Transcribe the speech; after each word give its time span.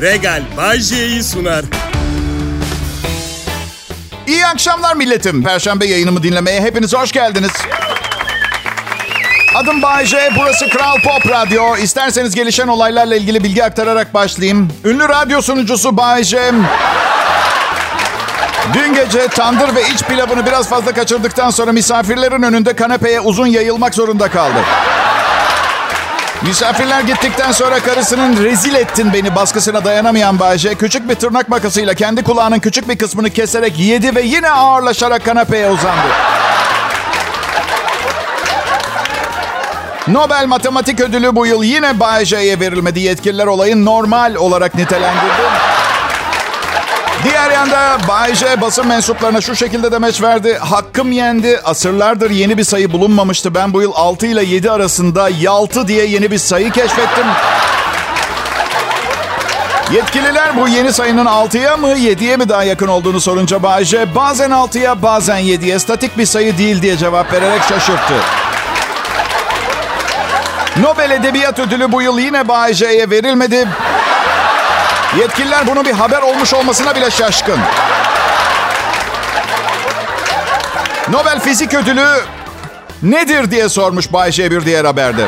Regal 0.00 0.42
Bajje'yi 0.56 1.22
sunar. 1.22 1.64
İyi 4.26 4.46
akşamlar 4.46 4.96
milletim. 4.96 5.44
Perşembe 5.44 5.86
yayınımı 5.86 6.22
dinlemeye 6.22 6.60
hepiniz 6.60 6.94
hoş 6.94 7.12
geldiniz. 7.12 7.50
Adım 9.56 9.82
Bayece, 9.82 10.30
burası 10.38 10.68
Kral 10.70 10.96
Pop 11.04 11.30
Radyo. 11.30 11.76
İsterseniz 11.76 12.34
gelişen 12.34 12.68
olaylarla 12.68 13.16
ilgili 13.16 13.44
bilgi 13.44 13.64
aktararak 13.64 14.14
başlayayım. 14.14 14.72
Ünlü 14.84 15.08
radyo 15.08 15.42
sunucusu 15.42 15.96
Bayece. 15.96 16.52
Dün 18.74 18.94
gece 18.94 19.28
tandır 19.28 19.74
ve 19.74 19.82
iç 19.94 20.02
pilavını 20.02 20.46
biraz 20.46 20.68
fazla 20.68 20.92
kaçırdıktan 20.92 21.50
sonra 21.50 21.72
misafirlerin 21.72 22.42
önünde 22.42 22.72
kanepeye 22.72 23.20
uzun 23.20 23.46
yayılmak 23.46 23.94
zorunda 23.94 24.30
kaldı. 24.30 24.58
Misafirler 26.42 27.00
gittikten 27.00 27.52
sonra 27.52 27.80
karısının 27.80 28.44
rezil 28.44 28.74
ettin 28.74 29.12
beni 29.12 29.34
baskısına 29.34 29.84
dayanamayan 29.84 30.38
Bayce 30.40 30.74
küçük 30.74 31.08
bir 31.08 31.14
tırnak 31.14 31.48
makasıyla 31.48 31.94
kendi 31.94 32.22
kulağının 32.22 32.58
küçük 32.58 32.88
bir 32.88 32.98
kısmını 32.98 33.30
keserek 33.30 33.78
yedi 33.78 34.14
ve 34.14 34.22
yine 34.22 34.50
ağırlaşarak 34.50 35.24
kanepeye 35.24 35.70
uzandı. 35.70 36.08
Nobel 40.08 40.46
Matematik 40.46 41.00
Ödülü 41.00 41.36
bu 41.36 41.46
yıl 41.46 41.62
yine 41.62 42.00
Bayece'ye 42.00 42.60
verilmedi. 42.60 43.00
Yetkililer 43.00 43.46
olayı 43.46 43.84
normal 43.84 44.34
olarak 44.34 44.74
nitelendirdi. 44.74 45.67
Diğer 47.24 47.50
yanda 47.50 47.98
Bayece 48.08 48.60
basın 48.60 48.86
mensuplarına 48.86 49.40
şu 49.40 49.56
şekilde 49.56 49.92
demeç 49.92 50.22
verdi. 50.22 50.58
Hakkım 50.58 51.12
yendi. 51.12 51.60
Asırlardır 51.64 52.30
yeni 52.30 52.58
bir 52.58 52.64
sayı 52.64 52.92
bulunmamıştı. 52.92 53.54
Ben 53.54 53.72
bu 53.72 53.82
yıl 53.82 53.92
6 53.94 54.26
ile 54.26 54.44
7 54.44 54.70
arasında 54.70 55.28
Yaltı 55.40 55.88
diye 55.88 56.04
yeni 56.04 56.30
bir 56.30 56.38
sayı 56.38 56.70
keşfettim. 56.70 57.26
Yetkililer 59.92 60.56
bu 60.56 60.68
yeni 60.68 60.92
sayının 60.92 61.26
6'ya 61.26 61.76
mı 61.76 61.88
7'ye 61.88 62.36
mi 62.36 62.48
daha 62.48 62.64
yakın 62.64 62.88
olduğunu 62.88 63.20
sorunca 63.20 63.62
Bayece 63.62 64.14
bazen 64.14 64.50
6'ya 64.50 65.02
bazen 65.02 65.38
7'ye 65.38 65.78
statik 65.78 66.18
bir 66.18 66.26
sayı 66.26 66.58
değil 66.58 66.82
diye 66.82 66.96
cevap 66.96 67.32
vererek 67.32 67.62
şaşırttı. 67.62 68.14
Nobel 70.80 71.10
Edebiyat 71.10 71.58
Ödülü 71.58 71.92
bu 71.92 72.02
yıl 72.02 72.18
yine 72.18 72.48
Bayece'ye 72.48 73.10
verilmedi. 73.10 73.68
Yetkililer 75.16 75.66
bunun 75.66 75.84
bir 75.84 75.92
haber 75.92 76.22
olmuş 76.22 76.54
olmasına 76.54 76.94
bile 76.94 77.10
şaşkın. 77.10 77.58
Nobel 81.10 81.40
Fizik 81.40 81.74
Ödülü 81.74 82.06
nedir 83.02 83.50
diye 83.50 83.68
sormuş 83.68 84.12
Bayşe 84.12 84.50
bir 84.50 84.64
diğer 84.64 84.84
haberde. 84.84 85.26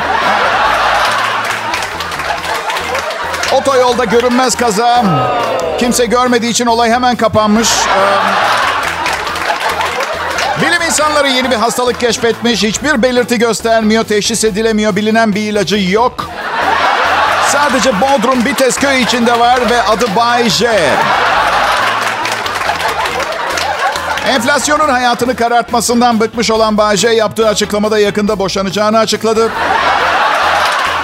Otoyolda 3.51 4.05
görünmez 4.05 4.55
kaza. 4.55 5.03
Kimse 5.79 6.05
görmediği 6.05 6.51
için 6.51 6.65
olay 6.65 6.91
hemen 6.91 7.15
kapanmış. 7.15 7.69
Bilim 10.61 10.81
insanları 10.81 11.27
yeni 11.27 11.51
bir 11.51 11.55
hastalık 11.55 11.99
keşfetmiş. 11.99 12.63
Hiçbir 12.63 13.03
belirti 13.03 13.39
göstermiyor, 13.39 14.03
teşhis 14.03 14.43
edilemiyor, 14.43 14.95
bilinen 14.95 15.35
bir 15.35 15.41
ilacı 15.41 15.77
yok. 15.77 16.29
Sadece 17.51 18.01
Bodrum 18.01 18.45
Bitesköy 18.45 19.01
içinde 19.01 19.39
var 19.39 19.59
ve 19.69 19.81
adı 19.83 20.15
Bay 20.15 20.49
J. 20.49 20.69
Enflasyonun 24.27 24.89
hayatını 24.89 25.35
karartmasından 25.35 26.19
bıkmış 26.19 26.51
olan 26.51 26.77
Bay 26.77 26.97
J 26.97 27.09
yaptığı 27.09 27.47
açıklamada 27.47 27.99
yakında 27.99 28.39
boşanacağını 28.39 28.99
açıkladı. 28.99 29.49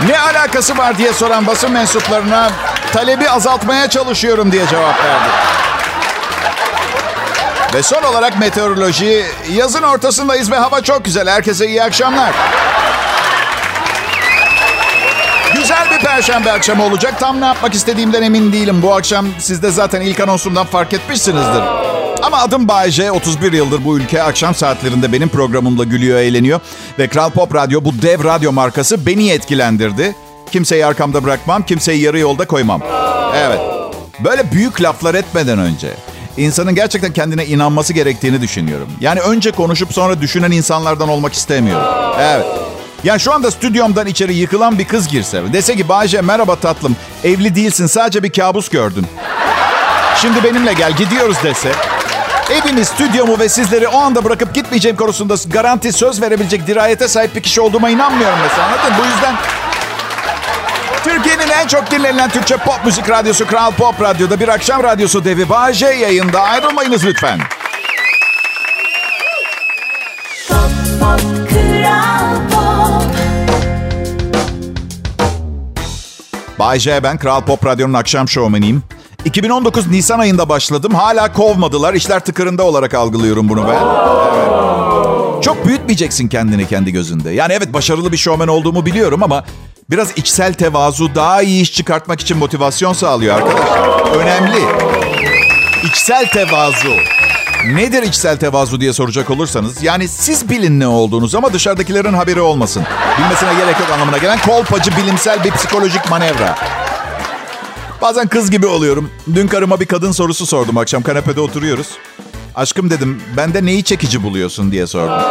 Ne 0.07 0.19
alakası 0.19 0.77
var 0.77 0.97
diye 0.97 1.13
soran 1.13 1.47
basın 1.47 1.71
mensuplarına 1.71 2.49
talebi 2.93 3.29
azaltmaya 3.29 3.89
çalışıyorum 3.89 4.51
diye 4.51 4.67
cevap 4.67 5.03
verdi. 5.03 5.29
Ve 7.73 7.83
son 7.83 8.03
olarak 8.03 8.39
meteoroloji. 8.39 9.25
Yazın 9.49 9.83
ortasındayız 9.83 10.51
ve 10.51 10.55
hava 10.55 10.81
çok 10.81 11.05
güzel. 11.05 11.27
Herkese 11.27 11.67
iyi 11.67 11.83
akşamlar. 11.83 12.31
Bir 15.97 16.05
perşembe 16.05 16.51
akşamı 16.51 16.83
olacak. 16.83 17.19
Tam 17.19 17.41
ne 17.41 17.45
yapmak 17.45 17.73
istediğimden 17.73 18.21
emin 18.21 18.53
değilim. 18.53 18.81
Bu 18.81 18.93
akşam 18.93 19.27
siz 19.39 19.63
de 19.63 19.71
zaten 19.71 20.01
ilk 20.01 20.19
anonsumdan 20.19 20.65
fark 20.65 20.93
etmişsinizdir. 20.93 21.63
Ama 22.23 22.37
adım 22.37 22.67
Bayece. 22.67 23.11
31 23.11 23.53
yıldır 23.53 23.85
bu 23.85 23.97
ülke 23.97 24.23
akşam 24.23 24.55
saatlerinde 24.55 25.11
benim 25.11 25.29
programımla 25.29 25.83
gülüyor, 25.83 26.19
eğleniyor. 26.19 26.59
Ve 26.99 27.07
Kral 27.07 27.29
Pop 27.29 27.55
Radyo 27.55 27.83
bu 27.83 28.01
dev 28.01 28.23
radyo 28.23 28.51
markası 28.51 29.05
beni 29.05 29.29
etkilendirdi. 29.29 30.15
Kimseyi 30.51 30.85
arkamda 30.85 31.23
bırakmam, 31.23 31.63
kimseyi 31.63 32.01
yarı 32.01 32.19
yolda 32.19 32.47
koymam. 32.47 32.81
Evet. 33.35 33.59
Böyle 34.19 34.51
büyük 34.51 34.81
laflar 34.81 35.15
etmeden 35.15 35.59
önce 35.59 35.87
insanın 36.37 36.75
gerçekten 36.75 37.13
kendine 37.13 37.45
inanması 37.45 37.93
gerektiğini 37.93 38.41
düşünüyorum. 38.41 38.87
Yani 39.01 39.19
önce 39.19 39.51
konuşup 39.51 39.93
sonra 39.93 40.21
düşünen 40.21 40.51
insanlardan 40.51 41.09
olmak 41.09 41.33
istemiyorum. 41.33 41.87
Evet. 42.19 42.45
Yani 43.07 43.19
şu 43.19 43.33
anda 43.33 43.51
stüdyomdan 43.51 44.07
içeri 44.07 44.33
yıkılan 44.33 44.79
bir 44.79 44.87
kız 44.87 45.07
girse 45.07 45.53
dese 45.53 45.75
ki 45.75 45.89
Bayce 45.89 46.21
merhaba 46.21 46.55
tatlım 46.55 46.95
evli 47.23 47.55
değilsin 47.55 47.85
sadece 47.85 48.23
bir 48.23 48.31
kabus 48.31 48.69
gördün. 48.69 49.07
Şimdi 50.21 50.43
benimle 50.43 50.73
gel 50.73 50.93
gidiyoruz 50.93 51.37
dese. 51.43 51.71
Evimi, 52.51 52.85
stüdyomu 52.85 53.39
ve 53.39 53.49
sizleri 53.49 53.87
o 53.87 53.97
anda 53.97 54.23
bırakıp 54.23 54.53
gitmeyeceğim 54.53 54.97
konusunda 54.97 55.35
garanti 55.47 55.91
söz 55.93 56.21
verebilecek 56.21 56.67
dirayete 56.67 57.07
sahip 57.07 57.35
bir 57.35 57.41
kişi 57.41 57.61
olduğuma 57.61 57.89
inanmıyorum 57.89 58.39
mesela 58.43 58.67
anladın? 58.67 58.93
Bu 59.01 59.05
yüzden 59.05 59.35
Türkiye'nin 61.03 61.51
en 61.51 61.67
çok 61.67 61.91
dinlenilen 61.91 62.29
Türkçe 62.29 62.57
pop 62.57 62.85
müzik 62.85 63.09
radyosu 63.09 63.47
Kral 63.47 63.71
Pop 63.71 64.01
Radyo'da 64.01 64.39
bir 64.39 64.47
akşam 64.47 64.83
radyosu 64.83 65.25
devi 65.25 65.49
Bağcay 65.49 65.99
yayında. 65.99 66.41
Ayrılmayınız 66.41 67.05
lütfen. 67.05 67.39
Pop, 70.47 70.71
pop, 70.99 71.49
Kral 71.49 72.36
Bay 76.59 76.79
J 76.79 77.03
ben 77.03 77.17
Kral 77.17 77.41
Pop 77.41 77.65
Radyo'nun 77.65 77.93
akşam 77.93 78.29
şovmeniyim. 78.29 78.83
2019 79.25 79.87
Nisan 79.87 80.19
ayında 80.19 80.49
başladım. 80.49 80.93
Hala 80.95 81.33
kovmadılar. 81.33 81.93
İşler 81.93 82.19
tıkırında 82.19 82.63
olarak 82.63 82.93
algılıyorum 82.93 83.49
bunu 83.49 83.67
ben. 83.67 83.73
Evet. 84.37 85.43
Çok 85.43 85.65
büyütmeyeceksin 85.65 86.27
kendini 86.27 86.67
kendi 86.67 86.91
gözünde. 86.91 87.31
Yani 87.31 87.53
evet 87.53 87.73
başarılı 87.73 88.11
bir 88.11 88.17
şovmen 88.17 88.47
olduğumu 88.47 88.85
biliyorum 88.85 89.23
ama 89.23 89.43
biraz 89.89 90.17
içsel 90.17 90.53
tevazu 90.53 91.15
daha 91.15 91.41
iyi 91.41 91.61
iş 91.61 91.73
çıkartmak 91.73 92.19
için 92.21 92.37
motivasyon 92.37 92.93
sağlıyor 92.93 93.35
arkadaşlar. 93.35 94.11
Önemli. 94.15 94.59
İçsel 95.83 96.25
tevazu. 96.25 96.93
Nedir 97.65 98.03
içsel 98.03 98.37
tevazu 98.37 98.81
diye 98.81 98.93
soracak 98.93 99.29
olursanız 99.29 99.83
yani 99.83 100.07
siz 100.07 100.49
bilin 100.49 100.79
ne 100.79 100.87
olduğunuz 100.87 101.35
ama 101.35 101.53
dışarıdakilerin 101.53 102.13
haberi 102.13 102.41
olmasın. 102.41 102.83
Bilmesine 103.17 103.53
gerek 103.53 103.79
yok 103.79 103.89
anlamına 103.93 104.17
gelen 104.17 104.39
kolpacı 104.39 104.91
bilimsel 104.97 105.43
bir 105.43 105.51
psikolojik 105.51 106.09
manevra. 106.09 106.55
Bazen 108.01 108.27
kız 108.27 108.51
gibi 108.51 108.65
oluyorum. 108.67 109.11
Dün 109.35 109.47
karıma 109.47 109.79
bir 109.79 109.85
kadın 109.85 110.11
sorusu 110.11 110.45
sordum 110.45 110.77
akşam 110.77 111.03
kanepede 111.03 111.41
oturuyoruz. 111.41 111.87
Aşkım 112.55 112.89
dedim 112.89 113.21
bende 113.37 113.65
neyi 113.65 113.83
çekici 113.83 114.23
buluyorsun 114.23 114.71
diye 114.71 114.87
sordum. 114.87 115.21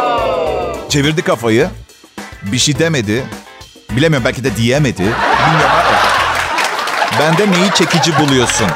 Çevirdi 0.89 1.21
kafayı. 1.21 1.69
Bir 2.43 2.57
şey 2.57 2.79
demedi. 2.79 3.25
Bilemiyorum 3.91 4.25
belki 4.25 4.43
de 4.43 4.55
diyemedi. 4.55 5.01
Bilmiyorum. 5.01 5.71
Bende 7.19 7.51
neyi 7.51 7.71
çekici 7.73 8.19
buluyorsun? 8.19 8.67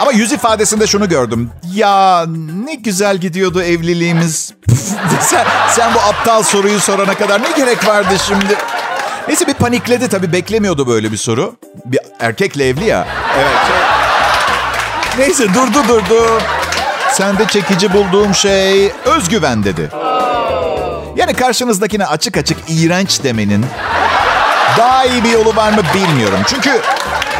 Ama 0.00 0.12
yüz 0.12 0.32
ifadesinde 0.32 0.86
şunu 0.86 1.08
gördüm. 1.08 1.50
Ya 1.74 2.26
ne 2.66 2.74
güzel 2.74 3.16
gidiyordu 3.18 3.62
evliliğimiz. 3.62 4.52
sen, 5.20 5.46
sen 5.70 5.94
bu 5.94 5.98
aptal 5.98 6.42
soruyu 6.42 6.80
sorana 6.80 7.14
kadar 7.14 7.42
ne 7.42 7.50
gerek 7.56 7.86
vardı 7.88 8.14
şimdi? 8.26 8.56
Neyse 9.28 9.46
bir 9.46 9.54
panikledi 9.54 10.08
tabii 10.08 10.32
beklemiyordu 10.32 10.86
böyle 10.86 11.12
bir 11.12 11.16
soru. 11.16 11.56
Bir 11.84 12.00
erkekle 12.20 12.68
evli 12.68 12.84
ya. 12.84 13.06
Evet. 13.38 13.56
Neyse 15.18 15.54
durdu 15.54 15.88
durdu. 15.88 16.42
Sende 17.12 17.46
çekici 17.46 17.92
bulduğum 17.92 18.34
şey 18.34 18.92
özgüven 19.04 19.64
dedi. 19.64 19.90
Yani 21.16 21.34
karşınızdakine 21.34 22.06
açık 22.06 22.36
açık 22.36 22.58
iğrenç 22.68 23.22
demenin 23.24 23.66
daha 24.78 25.04
iyi 25.04 25.24
bir 25.24 25.30
yolu 25.30 25.56
var 25.56 25.72
mı 25.72 25.82
bilmiyorum. 25.94 26.38
Çünkü 26.46 26.80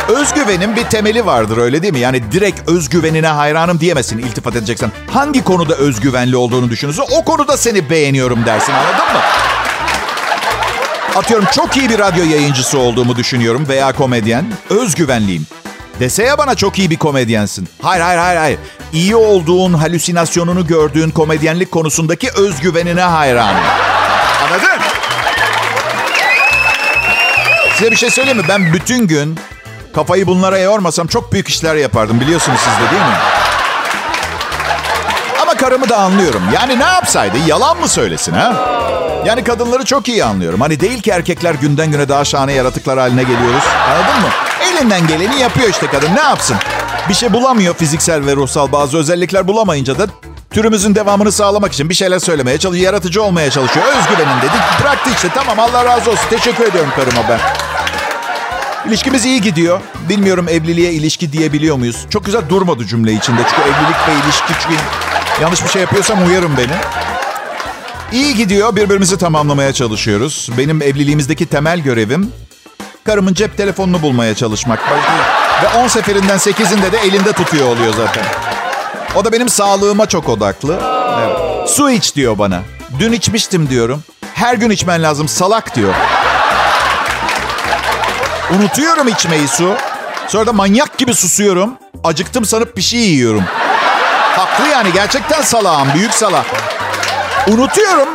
özgüvenin 0.08 0.76
bir 0.76 0.84
temeli 0.84 1.26
vardır 1.26 1.56
öyle 1.58 1.82
değil 1.82 1.92
mi? 1.92 1.98
Yani 2.00 2.32
direkt 2.32 2.68
özgüvenine 2.70 3.26
hayranım 3.26 3.80
diyemezsin 3.80 4.18
iltifat 4.18 4.56
edeceksen. 4.56 4.92
Hangi 5.10 5.44
konuda 5.44 5.74
özgüvenli 5.74 6.36
olduğunu 6.36 6.70
düşünürsün 6.70 7.04
o 7.10 7.24
konuda 7.24 7.56
seni 7.56 7.90
beğeniyorum 7.90 8.46
dersin 8.46 8.72
anladın 8.72 9.12
mı? 9.12 9.20
Atıyorum 11.16 11.46
çok 11.52 11.76
iyi 11.76 11.90
bir 11.90 11.98
radyo 11.98 12.24
yayıncısı 12.24 12.78
olduğumu 12.78 13.16
düşünüyorum 13.16 13.68
veya 13.68 13.92
komedyen. 13.92 14.44
Özgüvenliyim. 14.70 15.46
Dese 16.00 16.22
ya 16.22 16.38
bana 16.38 16.54
çok 16.54 16.78
iyi 16.78 16.90
bir 16.90 16.96
komedyensin. 16.96 17.68
Hayır 17.82 18.02
hayır 18.02 18.18
hayır 18.18 18.38
hayır. 18.38 18.58
İyi 18.92 19.16
olduğun 19.16 19.74
halüsinasyonunu 19.74 20.66
gördüğün 20.66 21.10
komedyenlik 21.10 21.70
konusundaki 21.70 22.30
özgüvenine 22.30 23.00
hayranım. 23.02 23.62
Anladın? 24.44 24.82
Size 27.76 27.90
bir 27.90 27.96
şey 27.96 28.10
söyleyeyim 28.10 28.38
mi? 28.38 28.44
Ben 28.48 28.72
bütün 28.72 29.06
gün 29.06 29.38
Kafayı 29.96 30.26
bunlara 30.26 30.58
yormasam 30.58 31.06
çok 31.06 31.32
büyük 31.32 31.48
işler 31.48 31.74
yapardım 31.74 32.20
biliyorsunuz 32.20 32.58
siz 32.60 32.86
de 32.86 32.90
değil 32.90 33.02
mi? 33.02 33.16
Ama 35.42 35.54
karımı 35.54 35.88
da 35.88 35.96
anlıyorum. 35.96 36.42
Yani 36.54 36.78
ne 36.78 36.84
yapsaydı? 36.84 37.36
Yalan 37.46 37.80
mı 37.80 37.88
söylesin 37.88 38.32
ha? 38.32 38.54
Yani 39.26 39.44
kadınları 39.44 39.84
çok 39.84 40.08
iyi 40.08 40.24
anlıyorum. 40.24 40.60
Hani 40.60 40.80
değil 40.80 41.02
ki 41.02 41.10
erkekler 41.10 41.54
günden 41.54 41.90
güne 41.90 42.08
daha 42.08 42.24
şahane 42.24 42.52
yaratıklar 42.52 42.98
haline 42.98 43.22
geliyoruz. 43.22 43.64
Anladın 43.90 44.20
mı? 44.20 44.28
Elinden 44.72 45.06
geleni 45.06 45.40
yapıyor 45.40 45.68
işte 45.68 45.86
kadın. 45.86 46.14
Ne 46.14 46.22
yapsın? 46.22 46.56
Bir 47.08 47.14
şey 47.14 47.32
bulamıyor 47.32 47.74
fiziksel 47.74 48.26
ve 48.26 48.36
ruhsal 48.36 48.72
bazı 48.72 48.98
özellikler 48.98 49.48
bulamayınca 49.48 49.98
da 49.98 50.06
türümüzün 50.50 50.94
devamını 50.94 51.32
sağlamak 51.32 51.72
için 51.72 51.88
bir 51.88 51.94
şeyler 51.94 52.18
söylemeye 52.18 52.58
çalışıyor. 52.58 52.84
Yaratıcı 52.84 53.22
olmaya 53.22 53.50
çalışıyor. 53.50 53.86
Özgüvenin 53.86 54.40
dedik. 54.40 54.80
Bıraktı 54.80 55.10
işte. 55.14 55.28
Tamam 55.34 55.60
Allah 55.60 55.84
razı 55.84 56.10
olsun. 56.10 56.28
Teşekkür 56.30 56.64
ediyorum 56.64 56.90
karıma 56.96 57.28
ben. 57.28 57.65
İlişkimiz 58.88 59.24
iyi 59.24 59.40
gidiyor. 59.40 59.80
Bilmiyorum 60.08 60.46
evliliğe 60.48 60.92
ilişki 60.92 61.32
diyebiliyor 61.32 61.76
muyuz? 61.76 62.06
Çok 62.10 62.24
güzel 62.24 62.48
durmadı 62.48 62.86
cümle 62.86 63.12
içinde. 63.12 63.40
Çünkü 63.50 63.62
evlilik 63.62 64.08
ve 64.08 64.24
ilişki 64.24 64.52
çünkü 64.62 64.74
yanlış 65.42 65.64
bir 65.64 65.68
şey 65.68 65.82
yapıyorsam 65.82 66.26
uyarın 66.26 66.56
beni. 66.56 66.72
İyi 68.12 68.34
gidiyor. 68.34 68.76
Birbirimizi 68.76 69.18
tamamlamaya 69.18 69.72
çalışıyoruz. 69.72 70.48
Benim 70.58 70.82
evliliğimizdeki 70.82 71.46
temel 71.46 71.80
görevim 71.80 72.32
karımın 73.04 73.34
cep 73.34 73.56
telefonunu 73.56 74.02
bulmaya 74.02 74.34
çalışmak. 74.34 74.78
Ve 75.62 75.78
10 75.78 75.88
seferinden 75.88 76.38
8'inde 76.38 76.92
de 76.92 76.98
elinde 76.98 77.32
tutuyor 77.32 77.66
oluyor 77.68 77.94
zaten. 77.96 78.24
O 79.14 79.24
da 79.24 79.32
benim 79.32 79.48
sağlığıma 79.48 80.06
çok 80.06 80.28
odaklı. 80.28 80.80
Evet. 81.20 81.68
Su 81.70 81.90
iç 81.90 82.16
diyor 82.16 82.38
bana. 82.38 82.62
Dün 82.98 83.12
içmiştim 83.12 83.70
diyorum. 83.70 84.02
Her 84.34 84.54
gün 84.54 84.70
içmen 84.70 85.02
lazım 85.02 85.28
salak 85.28 85.76
diyor. 85.76 85.94
Unutuyorum 88.54 89.08
içmeyi 89.08 89.48
su. 89.48 89.74
Sonra 90.28 90.46
da 90.46 90.52
manyak 90.52 90.98
gibi 90.98 91.14
susuyorum. 91.14 91.74
Acıktım 92.04 92.44
sanıp 92.44 92.76
bir 92.76 92.82
şey 92.82 93.00
yiyorum. 93.00 93.44
Haklı 94.36 94.68
yani 94.68 94.92
gerçekten 94.92 95.42
salağım. 95.42 95.88
Büyük 95.94 96.14
salak. 96.14 96.46
Unutuyorum. 97.48 98.08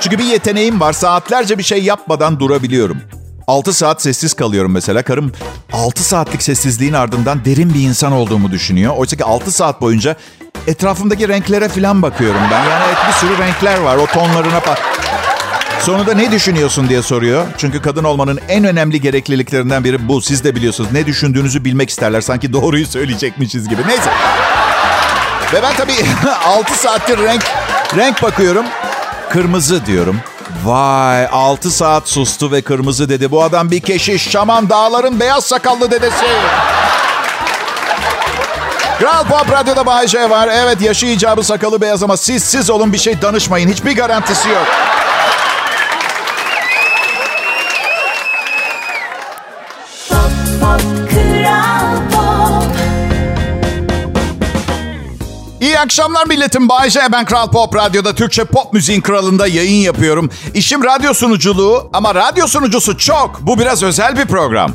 Çünkü 0.00 0.18
bir 0.18 0.24
yeteneğim 0.24 0.80
var. 0.80 0.92
Saatlerce 0.92 1.58
bir 1.58 1.62
şey 1.62 1.82
yapmadan 1.82 2.40
durabiliyorum. 2.40 3.00
6 3.46 3.72
saat 3.72 4.02
sessiz 4.02 4.34
kalıyorum 4.34 4.72
mesela. 4.72 5.02
Karım 5.02 5.32
6 5.72 6.04
saatlik 6.04 6.42
sessizliğin 6.42 6.92
ardından 6.92 7.44
derin 7.44 7.74
bir 7.74 7.80
insan 7.80 8.12
olduğumu 8.12 8.50
düşünüyor. 8.50 8.94
Oysa 8.96 9.16
ki 9.16 9.24
6 9.24 9.52
saat 9.52 9.80
boyunca 9.80 10.16
etrafımdaki 10.66 11.28
renklere 11.28 11.68
falan 11.68 12.02
bakıyorum 12.02 12.40
ben. 12.50 12.64
Yani 12.64 12.94
bir 13.08 13.12
sürü 13.12 13.38
renkler 13.38 13.78
var. 13.78 13.96
O 13.96 14.06
tonlarına 14.06 14.60
bak. 14.66 14.78
Sonunda 15.84 16.14
ne 16.14 16.32
düşünüyorsun 16.32 16.88
diye 16.88 17.02
soruyor. 17.02 17.46
Çünkü 17.58 17.82
kadın 17.82 18.04
olmanın 18.04 18.40
en 18.48 18.64
önemli 18.64 19.00
gerekliliklerinden 19.00 19.84
biri 19.84 20.08
bu. 20.08 20.22
Siz 20.22 20.44
de 20.44 20.54
biliyorsunuz. 20.54 20.92
Ne 20.92 21.06
düşündüğünüzü 21.06 21.64
bilmek 21.64 21.90
isterler. 21.90 22.20
Sanki 22.20 22.52
doğruyu 22.52 22.86
söyleyecekmişiz 22.86 23.68
gibi. 23.68 23.82
Neyse. 23.86 24.10
Ve 25.52 25.62
ben 25.62 25.74
tabii 25.76 25.92
6 26.46 26.74
saattir 26.78 27.18
renk 27.18 27.44
renk 27.96 28.22
bakıyorum. 28.22 28.64
Kırmızı 29.30 29.86
diyorum. 29.86 30.16
Vay 30.64 31.26
6 31.26 31.70
saat 31.70 32.08
sustu 32.08 32.52
ve 32.52 32.62
kırmızı 32.62 33.08
dedi. 33.08 33.30
Bu 33.30 33.42
adam 33.42 33.70
bir 33.70 33.80
keşiş. 33.80 34.30
Şaman 34.30 34.70
dağların 34.70 35.20
beyaz 35.20 35.44
sakallı 35.44 35.90
dedesi. 35.90 36.26
Kral 38.98 39.24
Pop 39.24 39.52
Radyo'da 39.52 40.06
J 40.06 40.30
var. 40.30 40.48
Evet 40.52 40.80
yaşı 40.80 41.06
icabı 41.06 41.42
sakalı 41.42 41.80
beyaz 41.80 42.02
ama 42.02 42.16
siz 42.16 42.44
siz 42.44 42.70
olun 42.70 42.92
bir 42.92 42.98
şey 42.98 43.22
danışmayın. 43.22 43.68
Hiçbir 43.68 43.96
garantisi 43.96 44.48
yok. 44.48 44.66
Akşamlar 55.84 56.26
milletim. 56.26 56.68
Bay 56.68 56.90
J. 56.90 57.00
Ben 57.12 57.24
Kral 57.24 57.50
Pop 57.50 57.76
Radyo'da 57.76 58.14
Türkçe 58.14 58.44
pop 58.44 58.72
müziğin 58.72 59.00
kralında 59.00 59.46
yayın 59.46 59.82
yapıyorum. 59.82 60.30
İşim 60.54 60.84
radyo 60.84 61.14
sunuculuğu 61.14 61.90
ama 61.92 62.14
radyo 62.14 62.46
sunucusu 62.46 62.98
çok. 62.98 63.40
Bu 63.40 63.58
biraz 63.58 63.82
özel 63.82 64.16
bir 64.16 64.26
program. 64.26 64.70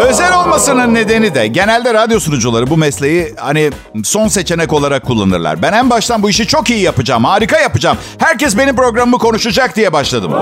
Özel 0.00 0.38
olmasının 0.40 0.94
nedeni 0.94 1.34
de 1.34 1.46
genelde 1.46 1.94
radyo 1.94 2.20
sunucuları 2.20 2.70
bu 2.70 2.76
mesleği 2.76 3.34
hani 3.40 3.70
son 4.04 4.28
seçenek 4.28 4.72
olarak 4.72 5.06
kullanırlar. 5.06 5.62
Ben 5.62 5.72
en 5.72 5.90
baştan 5.90 6.22
bu 6.22 6.30
işi 6.30 6.46
çok 6.46 6.70
iyi 6.70 6.80
yapacağım, 6.80 7.24
harika 7.24 7.60
yapacağım. 7.60 7.96
Herkes 8.18 8.58
benim 8.58 8.76
programımı 8.76 9.18
konuşacak 9.18 9.76
diye 9.76 9.92
başladım. 9.92 10.32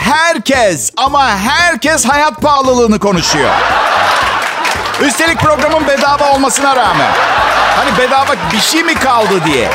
Herkes 0.00 0.92
ama 0.96 1.28
herkes 1.38 2.04
hayat 2.04 2.40
pahalılığını 2.42 2.98
konuşuyor. 2.98 3.50
Üstelik 5.00 5.40
programın 5.40 5.88
bedava 5.88 6.32
olmasına 6.32 6.76
rağmen. 6.76 7.10
Hani 7.76 7.98
bedava 7.98 8.34
bir 8.52 8.60
şey 8.60 8.84
mi 8.84 8.94
kaldı 8.94 9.44
diye. 9.46 9.68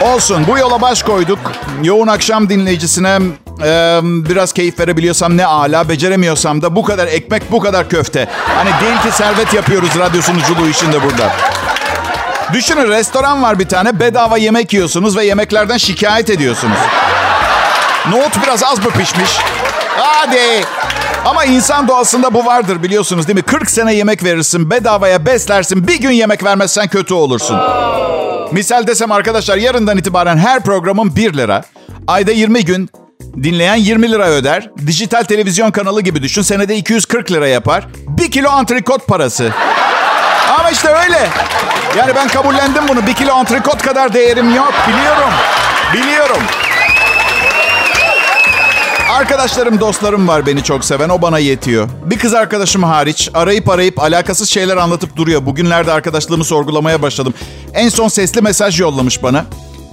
Olsun 0.00 0.46
bu 0.48 0.58
yola 0.58 0.80
baş 0.80 1.02
koyduk. 1.02 1.38
Yoğun 1.82 2.06
akşam 2.06 2.48
dinleyicisine 2.48 3.18
e, 3.64 4.00
biraz 4.02 4.52
keyif 4.52 4.80
verebiliyorsam 4.80 5.36
ne 5.36 5.46
ala. 5.46 5.88
Beceremiyorsam 5.88 6.62
da 6.62 6.76
bu 6.76 6.82
kadar 6.84 7.06
ekmek 7.06 7.52
bu 7.52 7.60
kadar 7.60 7.88
köfte. 7.88 8.28
Hani 8.56 8.70
değil 8.80 9.02
ki 9.02 9.16
servet 9.16 9.54
yapıyoruz 9.54 9.98
radyo 9.98 10.22
sunuculuğu 10.22 10.68
işinde 10.68 11.02
burada. 11.02 11.32
Düşünün 12.52 12.90
restoran 12.90 13.42
var 13.42 13.58
bir 13.58 13.68
tane 13.68 14.00
bedava 14.00 14.38
yemek 14.38 14.72
yiyorsunuz 14.72 15.16
ve 15.16 15.24
yemeklerden 15.24 15.76
şikayet 15.76 16.30
ediyorsunuz. 16.30 16.78
Nohut 18.10 18.42
biraz 18.42 18.62
az 18.62 18.78
mı 18.78 18.90
pişmiş? 18.90 19.30
Hadi. 19.98 20.64
Ama 21.24 21.44
insan 21.44 21.88
doğasında 21.88 22.34
bu 22.34 22.46
vardır 22.46 22.82
biliyorsunuz 22.82 23.26
değil 23.28 23.36
mi? 23.38 23.42
40 23.42 23.70
sene 23.70 23.94
yemek 23.94 24.24
verirsin, 24.24 24.70
bedavaya 24.70 25.26
beslersin. 25.26 25.86
Bir 25.88 26.00
gün 26.00 26.10
yemek 26.10 26.44
vermezsen 26.44 26.88
kötü 26.88 27.14
olursun. 27.14 27.58
Misal 28.52 28.86
desem 28.86 29.12
arkadaşlar 29.12 29.56
yarından 29.56 29.98
itibaren 29.98 30.38
her 30.38 30.60
programın 30.60 31.16
1 31.16 31.34
lira. 31.34 31.62
Ayda 32.06 32.32
20 32.32 32.64
gün 32.64 32.90
dinleyen 33.42 33.74
20 33.76 34.10
lira 34.10 34.28
öder. 34.28 34.70
Dijital 34.86 35.22
televizyon 35.24 35.70
kanalı 35.70 36.00
gibi 36.00 36.22
düşün. 36.22 36.42
Senede 36.42 36.76
240 36.76 37.32
lira 37.32 37.48
yapar. 37.48 37.84
1 38.08 38.30
kilo 38.30 38.48
antrikot 38.50 39.06
parası. 39.06 39.50
Ama 40.58 40.70
işte 40.70 40.88
öyle. 40.88 41.28
Yani 41.98 42.12
ben 42.14 42.28
kabullendim 42.28 42.88
bunu. 42.88 43.06
1 43.06 43.14
kilo 43.14 43.32
antrikot 43.34 43.82
kadar 43.82 44.14
değerim 44.14 44.54
yok. 44.54 44.72
Biliyorum. 44.88 45.30
Biliyorum. 45.92 46.38
Arkadaşlarım, 49.12 49.80
dostlarım 49.80 50.28
var 50.28 50.46
beni 50.46 50.64
çok 50.64 50.84
seven. 50.84 51.08
O 51.08 51.22
bana 51.22 51.38
yetiyor. 51.38 51.88
Bir 52.04 52.18
kız 52.18 52.34
arkadaşım 52.34 52.82
hariç 52.82 53.30
arayıp 53.34 53.68
arayıp 53.68 54.02
alakasız 54.02 54.48
şeyler 54.48 54.76
anlatıp 54.76 55.16
duruyor. 55.16 55.46
Bugünlerde 55.46 55.92
arkadaşlığımı 55.92 56.44
sorgulamaya 56.44 57.02
başladım. 57.02 57.34
En 57.74 57.88
son 57.88 58.08
sesli 58.08 58.40
mesaj 58.40 58.80
yollamış 58.80 59.22
bana. 59.22 59.44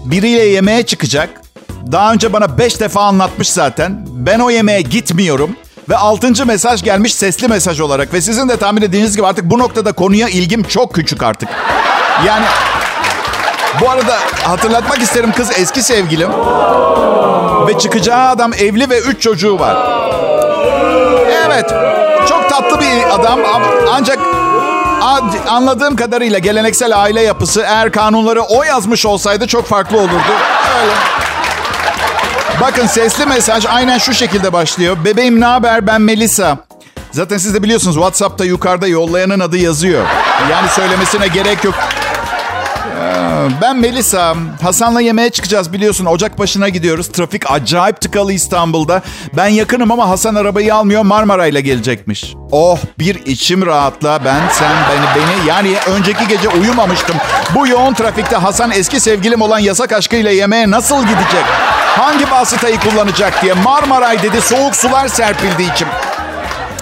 Biriyle 0.05 0.45
yemeğe 0.45 0.85
çıkacak. 0.85 1.41
Daha 1.91 2.13
önce 2.13 2.33
bana 2.33 2.57
beş 2.57 2.79
defa 2.79 3.01
anlatmış 3.01 3.49
zaten. 3.49 4.05
Ben 4.07 4.39
o 4.39 4.49
yemeğe 4.49 4.81
gitmiyorum. 4.81 5.55
Ve 5.89 5.97
altıncı 5.97 6.45
mesaj 6.45 6.83
gelmiş 6.83 7.15
sesli 7.15 7.47
mesaj 7.47 7.79
olarak. 7.79 8.13
Ve 8.13 8.21
sizin 8.21 8.49
de 8.49 8.57
tahmin 8.57 8.81
ettiğiniz 8.81 9.15
gibi 9.15 9.27
artık 9.27 9.45
bu 9.45 9.59
noktada 9.59 9.91
konuya 9.91 10.29
ilgim 10.29 10.63
çok 10.63 10.95
küçük 10.95 11.23
artık. 11.23 11.49
Yani 12.27 12.45
bu 13.81 13.89
arada 13.89 14.17
hatırlatmak 14.43 15.01
isterim 15.01 15.31
kız 15.31 15.51
eski 15.59 15.83
sevgilim. 15.83 16.29
Ve 17.69 17.77
çıkacağı 17.77 18.29
adam 18.29 18.53
evli 18.53 18.89
ve 18.89 18.99
üç 18.99 19.21
çocuğu 19.21 19.59
var. 19.59 19.77
Evet. 21.45 21.69
Çok 22.29 22.49
tatlı 22.49 22.79
bir 22.79 23.15
adam 23.15 23.39
ancak 23.91 24.19
anladığım 25.49 25.95
kadarıyla 25.95 26.39
geleneksel 26.39 27.01
aile 27.01 27.21
yapısı 27.21 27.61
eğer 27.61 27.91
kanunları 27.91 28.41
o 28.41 28.63
yazmış 28.63 29.05
olsaydı 29.05 29.47
çok 29.47 29.65
farklı 29.65 29.97
olurdu. 29.97 30.33
Öyle. 30.81 30.93
Bakın 32.61 32.87
sesli 32.87 33.25
mesaj 33.25 33.65
aynen 33.65 33.97
şu 33.97 34.13
şekilde 34.13 34.53
başlıyor. 34.53 34.97
Bebeğim 35.05 35.41
ne 35.41 35.45
haber 35.45 35.87
ben 35.87 36.01
Melisa. 36.01 36.57
Zaten 37.11 37.37
siz 37.37 37.53
de 37.53 37.63
biliyorsunuz 37.63 37.95
WhatsApp'ta 37.95 38.45
yukarıda 38.45 38.87
yollayanın 38.87 39.39
adı 39.39 39.57
yazıyor. 39.57 40.05
Yani 40.51 40.69
söylemesine 40.69 41.27
gerek 41.27 41.63
yok. 41.63 41.75
Ben 43.61 43.77
Melisa. 43.77 44.35
Hasan'la 44.61 45.01
yemeğe 45.01 45.29
çıkacağız 45.29 45.73
biliyorsun. 45.73 46.05
Ocak 46.05 46.39
başına 46.39 46.69
gidiyoruz. 46.69 47.07
Trafik 47.07 47.51
acayip 47.51 48.01
tıkalı 48.01 48.33
İstanbul'da. 48.33 49.01
Ben 49.37 49.47
yakınım 49.47 49.91
ama 49.91 50.09
Hasan 50.09 50.35
arabayı 50.35 50.75
almıyor. 50.75 51.01
Marmaray'la 51.03 51.59
gelecekmiş. 51.59 52.33
Oh 52.51 52.79
bir 52.99 53.25
içim 53.25 53.65
rahatla. 53.65 54.25
Ben, 54.25 54.41
sen, 54.51 54.71
beni, 54.71 55.05
beni. 55.15 55.47
Yani 55.49 55.75
önceki 55.97 56.27
gece 56.27 56.49
uyumamıştım. 56.49 57.15
Bu 57.55 57.67
yoğun 57.67 57.93
trafikte 57.93 58.35
Hasan 58.35 58.71
eski 58.71 58.99
sevgilim 58.99 59.41
olan 59.41 59.59
yasak 59.59 59.91
aşkıyla 59.93 60.31
yemeğe 60.31 60.71
nasıl 60.71 61.01
gidecek? 61.01 61.45
Hangi 61.97 62.31
vasıtayı 62.31 62.79
kullanacak 62.79 63.41
diye 63.41 63.53
Marmaray 63.53 64.23
dedi. 64.23 64.41
Soğuk 64.41 64.75
sular 64.75 65.07
serpildi 65.07 65.63
içim. 65.73 65.87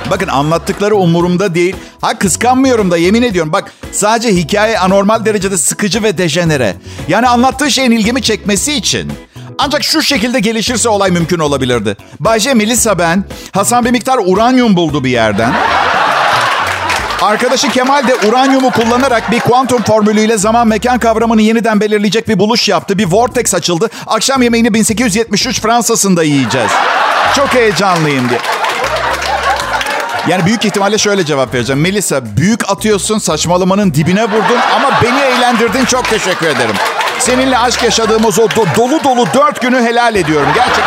Bakın 0.10 0.28
anlattıkları 0.28 0.96
umurumda 0.96 1.56
değil. 1.56 1.76
Ha 2.02 2.20
kıskanmıyorum 2.20 2.92
da 2.92 2.98
yemin 2.98 3.22
ediyorum. 3.22 3.54
Bak 3.54 3.72
sadece 3.92 4.30
hikaye 4.30 4.80
anormal 4.80 5.26
derecede 5.26 5.58
sıkıcı 5.58 6.04
ve 6.04 6.18
dejenere. 6.18 6.76
Yani 7.08 7.28
anlattığı 7.28 7.72
şeyin 7.72 7.92
ilgimi 7.92 8.22
çekmesi 8.22 8.74
için. 8.74 9.12
Ancak 9.58 9.84
şu 9.84 10.02
şekilde 10.02 10.40
gelişirse 10.40 10.90
olay 10.90 11.12
mümkün 11.12 11.40
olabilirdi. 11.40 11.98
Bayce 12.20 12.54
Melisa 12.54 13.00
ben. 13.00 13.24
Hasan 13.52 13.86
bir 13.86 13.92
miktar 13.92 14.20
uranyum 14.26 14.76
buldu 14.76 15.04
bir 15.04 15.10
yerden. 15.10 15.54
Arkadaşı 17.22 17.70
Kemal 17.70 18.08
de 18.08 18.16
uranyumu 18.28 18.72
kullanarak 18.72 19.32
bir 19.32 19.40
kuantum 19.40 19.84
formülüyle 19.84 20.38
zaman 20.38 20.68
mekan 20.68 21.00
kavramını 21.00 21.42
yeniden 21.42 21.80
belirleyecek 21.80 22.28
bir 22.28 22.40
buluş 22.40 22.70
yaptı. 22.70 22.98
Bir 22.98 23.06
vortex 23.06 23.56
açıldı. 23.56 23.90
Akşam 24.08 24.42
yemeğini 24.42 24.74
1873 24.74 25.62
Fransa'sında 25.62 26.24
yiyeceğiz. 26.24 26.72
Çok 27.36 27.54
heyecanlıyım 27.54 28.30
diye. 28.30 28.40
Yani 30.28 30.46
büyük 30.46 30.66
ihtimalle 30.66 30.98
şöyle 30.98 31.26
cevap 31.26 31.54
vereceğim. 31.54 31.82
Melisa 31.82 32.38
büyük 32.38 32.70
atıyorsun 32.70 33.18
saçmalamanın 33.20 33.94
dibine 33.94 34.24
vurdun 34.24 34.58
ama 34.76 34.90
beni 35.04 35.20
eğlendirdin 35.20 35.86
çok 35.86 36.10
teşekkür 36.10 36.48
ederim. 36.48 36.76
Seninle 37.20 37.58
aşk 37.58 37.84
yaşadığımız 37.84 38.40
o 38.40 38.44
do- 38.46 38.76
dolu 38.76 39.04
dolu 39.04 39.28
dört 39.34 39.62
günü 39.62 39.82
helal 39.82 40.16
ediyorum 40.16 40.48
gerçekten. 40.56 40.86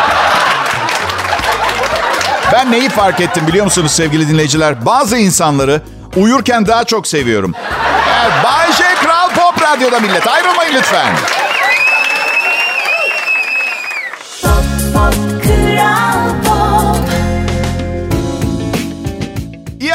Ben 2.53 2.71
neyi 2.71 2.89
fark 2.89 3.21
ettim 3.21 3.47
biliyor 3.47 3.65
musunuz 3.65 3.91
sevgili 3.91 4.29
dinleyiciler? 4.29 4.85
Bazı 4.85 5.17
insanları 5.17 5.81
uyurken 6.15 6.67
daha 6.67 6.83
çok 6.83 7.07
seviyorum. 7.07 7.55
Evet, 8.21 8.31
Bay 8.43 8.71
J 8.71 8.83
Kral 9.03 9.29
Pop 9.29 9.61
Radyo'da 9.61 9.99
millet. 9.99 10.27
Ayrılmayın 10.27 10.73
lütfen. 10.75 11.07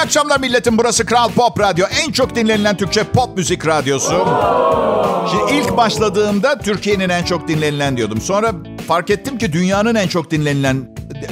Akşamlar 0.06 0.40
milletim. 0.40 0.78
Burası 0.78 1.06
Kral 1.06 1.28
Pop 1.28 1.60
Radyo. 1.60 1.86
En 2.06 2.12
çok 2.12 2.34
dinlenilen 2.34 2.76
Türkçe 2.76 3.04
pop 3.04 3.36
müzik 3.36 3.66
radyosu. 3.66 4.28
Şimdi 5.30 5.52
ilk 5.52 5.76
başladığımda 5.76 6.58
Türkiye'nin 6.58 7.08
en 7.08 7.24
çok 7.24 7.48
dinlenilen 7.48 7.96
diyordum. 7.96 8.20
Sonra 8.20 8.52
fark 8.88 9.10
ettim 9.10 9.38
ki 9.38 9.52
dünyanın 9.52 9.94
en 9.94 10.08
çok 10.08 10.30
dinlenilen... 10.30 10.88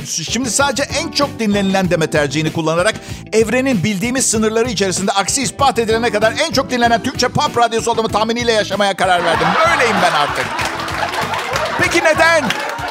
Şimdi 0.07 0.51
sadece 0.51 0.83
en 0.83 1.11
çok 1.11 1.39
dinlenilen 1.39 1.91
deme 1.91 2.07
tercihini 2.07 2.53
kullanarak 2.53 2.95
evrenin 3.33 3.85
bildiğimiz 3.85 4.27
sınırları 4.31 4.71
içerisinde 4.71 5.13
aksi 5.13 5.43
ispat 5.43 5.79
edilene 5.79 6.11
kadar 6.11 6.35
en 6.49 6.53
çok 6.53 6.71
dinlenen 6.71 7.03
Türkçe 7.03 7.29
pop 7.29 7.59
radyosu 7.59 7.91
olduğumu 7.91 8.09
tahminiyle 8.09 8.53
yaşamaya 8.53 8.97
karar 8.97 9.25
verdim. 9.25 9.47
Böyleyim 9.59 9.97
ben 10.03 10.13
artık. 10.13 10.47
Peki 11.83 11.99
neden? 11.99 12.45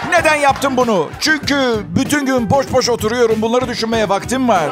Neden 0.09 0.35
yaptım 0.35 0.77
bunu? 0.77 1.09
Çünkü 1.19 1.83
bütün 1.95 2.25
gün 2.25 2.49
boş 2.49 2.73
boş 2.73 2.89
oturuyorum. 2.89 3.41
Bunları 3.41 3.67
düşünmeye 3.67 4.09
vaktim 4.09 4.47
var. 4.47 4.69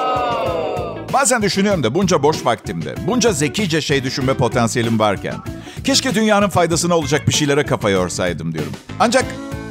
Bazen 1.13 1.41
düşünüyorum 1.41 1.83
da 1.83 1.95
bunca 1.95 2.23
boş 2.23 2.45
vaktimde, 2.45 2.95
bunca 3.07 3.31
zekice 3.31 3.81
şey 3.81 4.03
düşünme 4.03 4.33
potansiyelim 4.33 4.99
varken, 4.99 5.35
keşke 5.83 6.15
dünyanın 6.15 6.49
faydasına 6.49 6.97
olacak 6.97 7.27
bir 7.27 7.33
şeylere 7.33 7.65
kafa 7.65 7.89
yorsaydım 7.89 8.53
diyorum. 8.53 8.71
Ancak 8.99 9.25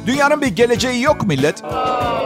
dünyanın 0.05 0.41
bir 0.41 0.47
geleceği 0.47 1.01
yok 1.01 1.23
millet. 1.27 1.63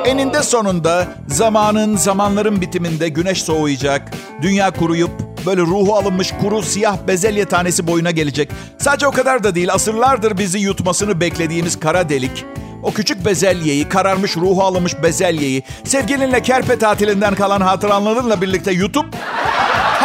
Eninde 0.06 0.44
sonunda 0.44 1.08
zamanın, 1.28 1.98
zamanların 1.98 2.62
bitiminde 2.62 3.10
güneş 3.10 3.44
soğuyacak, 3.44 4.12
dünya 4.42 4.72
kuruyup 4.72 5.12
böyle 5.46 5.62
ruhu 5.62 5.96
alınmış 5.96 6.34
kuru 6.42 6.62
siyah 6.62 6.98
bezelye 7.08 7.46
tanesi 7.46 7.88
boyuna 7.88 8.12
gelecek. 8.12 8.50
Sadece 8.78 9.08
o 9.08 9.12
kadar 9.12 9.44
da 9.44 9.56
değil, 9.56 9.74
asırlardır 9.74 10.38
bizi 10.38 10.60
yutmasını 10.60 11.22
beklediğimiz 11.22 11.80
kara 11.80 12.10
delik, 12.10 12.46
o 12.86 12.94
küçük 12.94 13.26
bezelyeyi, 13.26 13.90
kararmış 13.90 14.38
ruhu 14.38 14.64
alınmış 14.64 15.04
bezelyeyi, 15.04 15.64
sevgilinle 15.84 16.42
kerpe 16.42 16.80
tatilinden 16.80 17.36
kalan 17.36 17.62
hatıranlarınla 17.62 18.42
birlikte 18.42 18.72
yutup 18.72 19.06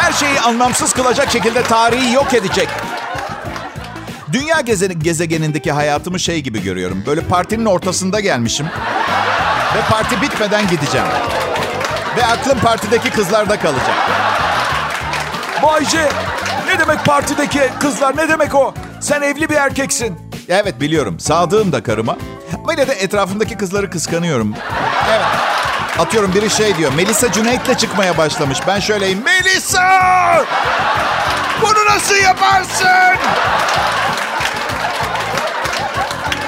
her 0.01 0.13
şeyi 0.13 0.41
anlamsız 0.41 0.93
kılacak 0.93 1.31
şekilde 1.31 1.63
tarihi 1.63 2.13
yok 2.13 2.35
edecek. 2.35 2.69
Dünya 4.33 4.61
geze- 4.61 4.93
gezegenindeki 5.03 5.73
hayatımı 5.73 6.21
şey 6.21 6.41
gibi 6.41 6.63
görüyorum. 6.63 7.03
Böyle 7.07 7.21
partinin 7.21 7.65
ortasında 7.65 8.21
gelmişim. 8.21 8.67
Ve 9.77 9.81
parti 9.91 10.23
bitmeden 10.23 10.69
gideceğim. 10.69 11.07
Ve 12.17 12.27
aklım 12.27 12.59
partideki 12.59 13.11
kızlarda 13.11 13.59
kalacak. 13.59 13.95
Bayce, 15.63 16.09
ne 16.67 16.79
demek 16.79 17.05
partideki 17.05 17.61
kızlar 17.81 18.17
ne 18.17 18.29
demek 18.29 18.55
o? 18.55 18.75
Sen 19.01 19.23
evli 19.23 19.49
bir 19.51 19.55
erkeksin. 19.55 20.19
Evet 20.49 20.81
biliyorum. 20.81 21.21
Sadığım 21.21 21.73
da 21.73 21.83
karıma. 21.83 22.17
Ama 22.62 22.73
yine 22.73 22.88
de 22.88 22.93
etrafımdaki 22.93 23.57
kızları 23.57 23.90
kıskanıyorum. 23.90 24.55
Evet. 25.11 25.26
Atıyorum 25.99 26.35
biri 26.35 26.50
şey 26.50 26.76
diyor. 26.76 26.93
Melisa 26.97 27.33
Cüneyt'le 27.33 27.79
çıkmaya 27.79 28.19
başlamış. 28.19 28.59
Ben 28.67 28.81
şöyleyim. 28.81 29.19
Melisa! 29.25 30.45
Bunu 31.62 31.95
nasıl 31.97 32.14
yaparsın? 32.14 32.87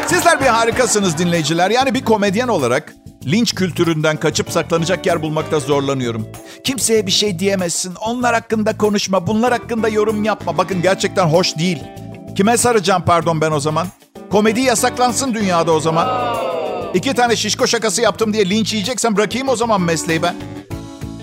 Sizler 0.07 0.41
bir 0.41 0.47
harikasınız 0.47 1.19
dinleyiciler. 1.19 1.71
Yani 1.71 1.95
bir 1.95 2.05
komedyen 2.05 2.49
olarak 2.49 2.93
linç 3.27 3.55
kültüründen 3.55 4.17
kaçıp 4.17 4.51
saklanacak 4.53 5.07
yer 5.07 5.23
bulmakta 5.23 5.61
zorlanıyorum. 5.61 6.29
Kimseye 6.65 7.07
bir 7.07 7.13
şey 7.13 7.39
diyemezsin. 7.39 7.95
Onlar 7.95 8.35
hakkında 8.35 8.77
konuşma, 8.79 9.27
bunlar 9.27 9.53
hakkında 9.53 9.89
yorum 9.89 10.25
yapma. 10.25 10.59
Bakın 10.59 10.83
gerçekten 10.83 11.27
hoş 11.27 11.57
değil. 11.59 11.83
Kime 12.37 12.57
saracağım 12.57 13.03
pardon 13.07 13.41
ben 13.41 13.51
o 13.51 13.61
zaman? 13.61 13.87
Komedi 14.33 14.61
yasaklansın 14.61 15.35
dünyada 15.35 15.73
o 15.73 15.81
zaman. 15.81 16.09
İki 16.95 17.15
tane 17.15 17.37
şişko 17.37 17.67
şakası 17.67 18.03
yaptım 18.03 18.33
diye 18.33 18.51
linç 18.51 18.73
yiyeceksem 18.73 19.17
bırakayım 19.17 19.49
o 19.49 19.57
zaman 19.57 19.81
mesleği 19.81 20.23
ben. 20.23 20.35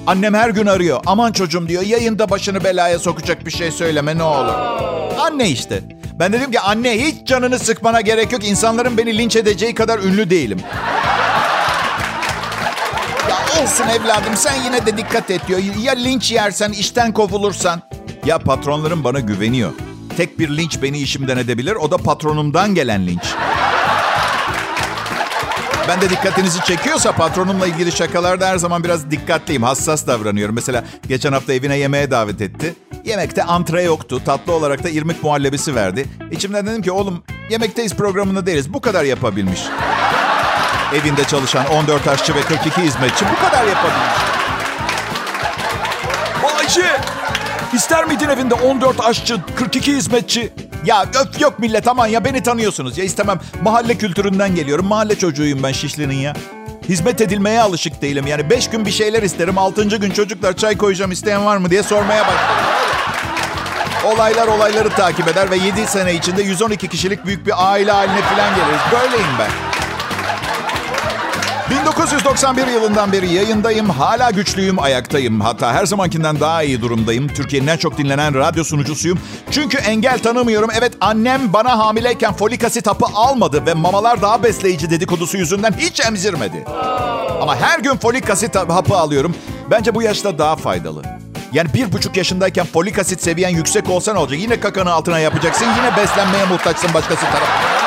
Annem 0.07 0.33
her 0.33 0.49
gün 0.49 0.65
arıyor. 0.65 1.01
Aman 1.05 1.31
çocuğum 1.31 1.67
diyor 1.67 1.83
yayında 1.83 2.29
başını 2.29 2.63
belaya 2.63 2.99
sokacak 2.99 3.45
bir 3.45 3.51
şey 3.51 3.71
söyleme 3.71 4.17
ne 4.17 4.23
olur. 4.23 4.53
Anne 5.19 5.49
işte. 5.49 5.83
Ben 6.19 6.33
dedim 6.33 6.51
ki 6.51 6.59
anne 6.59 7.01
hiç 7.05 7.27
canını 7.27 7.59
sıkmana 7.59 8.01
gerek 8.01 8.31
yok. 8.31 8.47
İnsanların 8.47 8.97
beni 8.97 9.17
linç 9.17 9.35
edeceği 9.35 9.75
kadar 9.75 9.99
ünlü 9.99 10.29
değilim. 10.29 10.59
Ya 13.29 13.63
olsun 13.63 13.87
evladım 13.87 14.35
sen 14.35 14.63
yine 14.65 14.85
de 14.85 14.97
dikkat 14.97 15.31
et 15.31 15.41
diyor. 15.47 15.59
Ya 15.81 15.93
linç 15.93 16.31
yersen 16.31 16.71
işten 16.71 17.13
kovulursan. 17.13 17.81
Ya 18.25 18.39
patronlarım 18.39 19.03
bana 19.03 19.19
güveniyor. 19.19 19.71
Tek 20.19 20.39
bir 20.39 20.57
linç 20.57 20.81
beni 20.81 20.99
işimden 20.99 21.37
edebilir. 21.37 21.75
O 21.75 21.91
da 21.91 21.97
patronumdan 21.97 22.75
gelen 22.75 23.07
linç. 23.07 23.23
Ben 25.87 26.01
de 26.01 26.09
dikkatinizi 26.09 26.63
çekiyorsa 26.63 27.11
patronumla 27.11 27.67
ilgili 27.67 27.91
şakalarda 27.91 28.47
her 28.47 28.57
zaman 28.57 28.83
biraz 28.83 29.11
dikkatliyim. 29.11 29.63
Hassas 29.63 30.07
davranıyorum. 30.07 30.55
Mesela 30.55 30.83
geçen 31.07 31.33
hafta 31.33 31.53
evine 31.53 31.77
yemeğe 31.77 32.11
davet 32.11 32.41
etti. 32.41 32.75
Yemekte 33.05 33.43
antre 33.43 33.83
yoktu. 33.83 34.21
Tatlı 34.25 34.53
olarak 34.53 34.83
da 34.83 34.89
irmik 34.89 35.23
muhallebisi 35.23 35.75
verdi. 35.75 36.05
İçimden 36.31 36.67
dedim 36.67 36.81
ki 36.81 36.91
oğlum 36.91 37.23
yemekteyiz 37.49 37.95
programında 37.95 38.45
değiliz. 38.45 38.73
Bu 38.73 38.81
kadar 38.81 39.03
yapabilmiş. 39.03 39.61
Evinde 40.93 41.23
çalışan 41.23 41.65
14 41.67 42.07
aşçı 42.07 42.35
ve 42.35 42.41
42 42.41 42.81
hizmetçi 42.81 43.25
bu 43.25 43.45
kadar 43.45 43.67
yapabilmiş. 43.67 44.19
Bayşe! 46.43 47.01
İster 47.73 48.05
miydin 48.05 48.29
evinde 48.29 48.53
14 48.53 48.99
aşçı, 48.99 49.37
42 49.55 49.95
hizmetçi? 49.95 50.53
Ya 50.85 51.05
öf 51.21 51.41
yok 51.41 51.59
millet 51.59 51.87
aman 51.87 52.07
ya 52.07 52.25
beni 52.25 52.43
tanıyorsunuz. 52.43 52.97
Ya 52.97 53.03
istemem 53.03 53.39
mahalle 53.63 53.97
kültüründen 53.97 54.55
geliyorum. 54.55 54.85
Mahalle 54.85 55.15
çocuğuyum 55.15 55.63
ben 55.63 55.71
Şişli'nin 55.71 56.15
ya. 56.15 56.33
Hizmet 56.89 57.21
edilmeye 57.21 57.61
alışık 57.61 58.01
değilim. 58.01 58.27
Yani 58.27 58.49
beş 58.49 58.69
gün 58.69 58.85
bir 58.85 58.91
şeyler 58.91 59.23
isterim. 59.23 59.57
Altıncı 59.57 59.97
gün 59.97 60.11
çocuklar 60.11 60.57
çay 60.57 60.77
koyacağım 60.77 61.11
isteyen 61.11 61.45
var 61.45 61.57
mı 61.57 61.69
diye 61.69 61.83
sormaya 61.83 62.21
başlarım. 62.21 62.69
Olaylar 64.05 64.47
olayları 64.47 64.89
takip 64.89 65.27
eder 65.27 65.51
ve 65.51 65.57
7 65.57 65.87
sene 65.87 66.13
içinde 66.13 66.41
112 66.41 66.87
kişilik 66.87 67.25
büyük 67.25 67.47
bir 67.47 67.71
aile 67.71 67.91
haline 67.91 68.21
falan 68.21 68.55
geliriz. 68.55 68.81
Böyleyim 68.91 69.33
ben. 69.39 69.68
1991 71.89 72.67
yılından 72.67 73.11
beri 73.11 73.33
yayındayım. 73.33 73.89
Hala 73.89 74.31
güçlüyüm, 74.31 74.79
ayaktayım. 74.79 75.41
Hatta 75.41 75.73
her 75.73 75.85
zamankinden 75.85 76.39
daha 76.39 76.63
iyi 76.63 76.81
durumdayım. 76.81 77.27
Türkiye'nin 77.27 77.67
en 77.67 77.77
çok 77.77 77.97
dinlenen 77.97 78.35
radyo 78.35 78.63
sunucusuyum. 78.63 79.19
Çünkü 79.51 79.77
engel 79.77 80.19
tanımıyorum. 80.19 80.69
Evet 80.77 80.93
annem 81.01 81.53
bana 81.53 81.77
hamileyken 81.77 82.33
folik 82.33 82.63
asit 82.63 82.87
hapı 82.87 83.05
almadı 83.05 83.65
ve 83.65 83.73
mamalar 83.73 84.21
daha 84.21 84.43
besleyici 84.43 84.89
dedikodusu 84.89 85.37
yüzünden 85.37 85.73
hiç 85.77 85.99
emzirmedi. 86.05 86.65
Ama 87.41 87.55
her 87.55 87.79
gün 87.79 87.97
folik 87.97 88.29
asit 88.29 88.55
hapı 88.55 88.95
alıyorum. 88.95 89.35
Bence 89.71 89.95
bu 89.95 90.01
yaşta 90.01 90.37
daha 90.37 90.55
faydalı. 90.55 91.03
Yani 91.53 91.73
bir 91.73 91.91
buçuk 91.91 92.17
yaşındayken 92.17 92.65
folik 92.65 92.99
asit 92.99 93.21
seviyen 93.23 93.49
yüksek 93.49 93.89
olsa 93.89 94.13
ne 94.13 94.19
olacak? 94.19 94.39
Yine 94.39 94.59
kakanı 94.59 94.91
altına 94.91 95.19
yapacaksın. 95.19 95.65
Yine 95.77 95.97
beslenmeye 95.97 96.45
muhtaçsın 96.45 96.93
başkası 96.93 97.21
tarafından. 97.21 97.79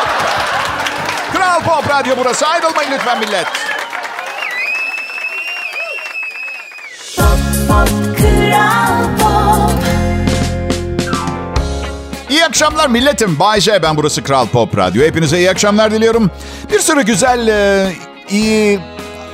Kral 1.32 1.60
Pop 1.60 1.90
Radyo 1.90 2.14
burası. 2.18 2.46
Ayrılmayın 2.46 2.90
lütfen 2.92 3.20
millet. 3.20 3.61
İyi 12.30 12.44
akşamlar 12.44 12.88
milletim. 12.88 13.38
Bay 13.38 13.60
J 13.60 13.82
ben 13.82 13.96
burası 13.96 14.22
Kral 14.22 14.46
Pop 14.46 14.76
Radyo. 14.78 15.04
Hepinize 15.04 15.38
iyi 15.38 15.50
akşamlar 15.50 15.90
diliyorum. 15.90 16.30
Bir 16.72 16.78
sürü 16.80 17.02
güzel, 17.02 17.48
e, 17.48 17.92
iyi 18.30 18.80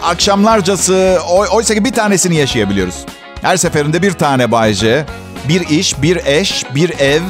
akşamlarcası 0.02 1.18
oy, 1.30 1.48
oysa 1.52 1.74
ki 1.74 1.84
bir 1.84 1.92
tanesini 1.92 2.36
yaşayabiliyoruz. 2.36 2.94
Her 3.42 3.56
seferinde 3.56 4.02
bir 4.02 4.12
tane 4.12 4.50
Bay 4.52 4.72
J, 4.74 5.06
bir 5.48 5.68
iş, 5.68 6.02
bir 6.02 6.26
eş, 6.26 6.64
bir 6.74 6.98
ev. 6.98 7.22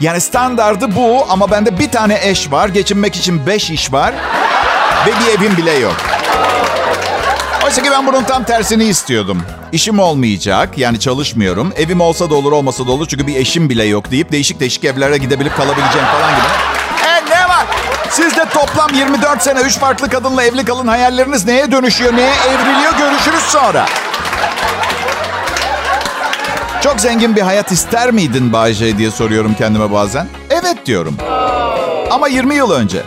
Yani 0.00 0.20
standardı 0.20 0.96
bu 0.96 1.26
ama 1.28 1.50
bende 1.50 1.78
bir 1.78 1.90
tane 1.90 2.18
eş 2.22 2.52
var. 2.52 2.68
Geçinmek 2.68 3.16
için 3.16 3.46
beş 3.46 3.70
iş 3.70 3.92
var. 3.92 4.14
Ve 5.06 5.10
bir 5.10 5.38
evim 5.38 5.56
bile 5.56 5.72
yok. 5.72 5.96
Oysa 7.64 7.82
ki 7.82 7.90
ben 7.90 8.06
bunun 8.06 8.22
tam 8.22 8.44
tersini 8.44 8.84
istiyordum. 8.84 9.42
İşim 9.72 9.98
olmayacak, 9.98 10.78
yani 10.78 11.00
çalışmıyorum. 11.00 11.72
Evim 11.76 12.00
olsa 12.00 12.30
da 12.30 12.34
olur, 12.34 12.52
olmasa 12.52 12.86
da 12.86 12.92
olur 12.92 13.06
çünkü 13.06 13.26
bir 13.26 13.36
eşim 13.36 13.70
bile 13.70 13.84
yok 13.84 14.10
deyip 14.10 14.32
değişik 14.32 14.60
değişik 14.60 14.84
evlere 14.84 15.18
gidebilip 15.18 15.56
kalabileceğim 15.56 16.06
falan 16.06 16.30
gibi. 16.30 16.46
E 17.06 17.36
ne 17.36 17.48
var? 17.48 17.66
Sizde 18.10 18.44
toplam 18.44 18.94
24 18.94 19.42
sene 19.42 19.60
3 19.60 19.78
farklı 19.78 20.10
kadınla 20.10 20.42
evli 20.42 20.64
kalın 20.64 20.86
hayalleriniz 20.86 21.46
neye 21.46 21.72
dönüşüyor, 21.72 22.16
neye 22.16 22.32
evriliyor 22.48 22.92
görüşürüz 22.98 23.42
sonra. 23.42 23.86
Çok 26.82 27.00
zengin 27.00 27.36
bir 27.36 27.42
hayat 27.42 27.72
ister 27.72 28.10
miydin 28.10 28.52
Bayce 28.52 28.98
diye 28.98 29.10
soruyorum 29.10 29.54
kendime 29.54 29.92
bazen. 29.92 30.26
Evet 30.50 30.86
diyorum. 30.86 31.16
Ama 32.10 32.28
20 32.28 32.54
yıl 32.54 32.70
önce. 32.70 33.02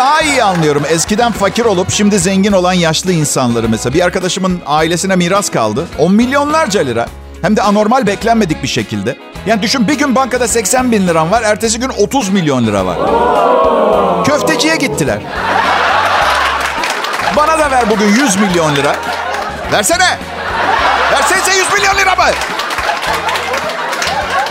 Daha 0.00 0.22
iyi 0.22 0.44
anlıyorum. 0.44 0.82
Eskiden 0.88 1.32
fakir 1.32 1.64
olup 1.64 1.90
şimdi 1.90 2.18
zengin 2.18 2.52
olan 2.52 2.72
yaşlı 2.72 3.12
insanları 3.12 3.68
mesela. 3.68 3.94
Bir 3.94 4.00
arkadaşımın 4.00 4.60
ailesine 4.66 5.16
miras 5.16 5.50
kaldı. 5.50 5.86
10 5.98 6.14
milyonlarca 6.14 6.80
lira. 6.80 7.06
Hem 7.42 7.56
de 7.56 7.62
anormal 7.62 8.06
beklenmedik 8.06 8.62
bir 8.62 8.68
şekilde. 8.68 9.16
Yani 9.46 9.62
düşün 9.62 9.88
bir 9.88 9.98
gün 9.98 10.14
bankada 10.14 10.48
80 10.48 10.92
bin 10.92 11.06
liram 11.08 11.30
var. 11.30 11.42
Ertesi 11.42 11.80
gün 11.80 11.88
30 11.88 12.28
milyon 12.28 12.66
lira 12.66 12.86
var. 12.86 12.96
Köfteciye 14.24 14.76
gittiler. 14.76 15.18
Bana 17.36 17.58
da 17.58 17.70
ver 17.70 17.90
bugün 17.90 18.06
100 18.08 18.36
milyon 18.36 18.76
lira. 18.76 18.96
Versene. 19.72 20.18
Versenize 21.12 21.50
100 21.58 21.72
milyon 21.72 21.98
lira 21.98 22.14
mı? 22.14 22.32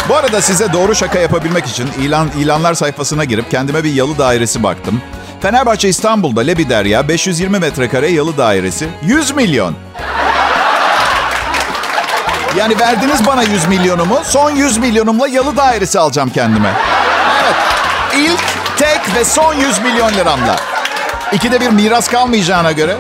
Bu 0.10 0.16
arada 0.16 0.42
size 0.42 0.74
doğru 0.74 0.96
şaka 0.96 1.20
yapabilmek 1.20 1.68
için 1.68 1.88
ilan 2.02 2.30
ilanlar 2.40 2.74
sayfasına 2.74 3.24
girip 3.24 3.52
kendime 3.52 3.84
bir 3.84 3.94
yalı 3.94 4.18
dairesi 4.18 4.64
baktım. 4.64 5.02
Fenerbahçe 5.42 5.90
İstanbul'da 5.90 6.42
Lebiderya 6.42 7.08
520 7.08 7.60
metrekare 7.60 8.08
yalı 8.08 8.38
dairesi 8.38 8.90
100 9.04 9.36
milyon. 9.36 9.76
Yani 12.58 12.80
verdiniz 12.80 13.26
bana 13.26 13.44
100 13.44 13.68
milyonumu, 13.68 14.20
son 14.24 14.52
100 14.52 14.78
milyonumla 14.78 15.28
yalı 15.28 15.58
dairesi 15.58 16.00
alacağım 16.00 16.30
kendime. 16.30 16.74
Evet, 17.44 17.56
ilk, 18.18 18.40
tek 18.78 19.16
ve 19.16 19.26
son 19.26 19.54
100 19.54 19.80
milyon 19.82 20.14
liramla. 20.14 20.56
İkide 21.32 21.62
bir 21.62 21.70
miras 21.70 22.08
kalmayacağına 22.08 22.72
göre. 22.72 22.98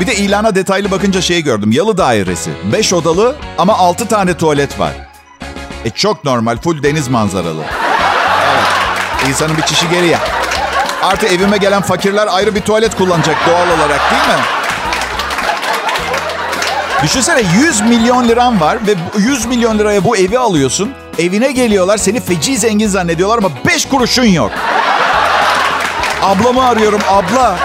Bir 0.00 0.06
de 0.06 0.16
ilana 0.16 0.54
detaylı 0.54 0.90
bakınca 0.90 1.20
şey 1.20 1.42
gördüm. 1.42 1.72
Yalı 1.72 1.98
dairesi. 1.98 2.50
5 2.72 2.92
odalı 2.92 3.36
ama 3.58 3.78
6 3.78 4.08
tane 4.08 4.36
tuvalet 4.36 4.80
var. 4.80 4.92
E 5.84 5.90
çok 5.90 6.24
normal. 6.24 6.56
Full 6.56 6.82
deniz 6.82 7.08
manzaralı. 7.08 7.62
Evet. 8.52 9.28
İnsanın 9.28 9.56
bir 9.56 9.62
çişi 9.62 9.88
geriye. 9.90 10.18
Artı 11.08 11.26
evime 11.26 11.56
gelen 11.56 11.82
fakirler 11.82 12.28
ayrı 12.30 12.54
bir 12.54 12.60
tuvalet 12.60 12.96
kullanacak 12.96 13.36
doğal 13.46 13.78
olarak 13.78 14.00
değil 14.10 14.38
mi? 14.38 14.44
Düşünsene 17.02 17.42
100 17.62 17.80
milyon 17.80 18.28
liran 18.28 18.60
var 18.60 18.78
ve 18.86 18.94
100 19.18 19.46
milyon 19.46 19.78
liraya 19.78 20.04
bu 20.04 20.16
evi 20.16 20.38
alıyorsun. 20.38 20.92
Evine 21.18 21.52
geliyorlar 21.52 21.96
seni 21.96 22.20
feci 22.20 22.58
zengin 22.58 22.88
zannediyorlar 22.88 23.38
ama 23.38 23.50
5 23.66 23.88
kuruşun 23.88 24.24
yok. 24.24 24.50
Ablamı 26.22 26.68
arıyorum 26.68 27.00
abla. 27.08 27.56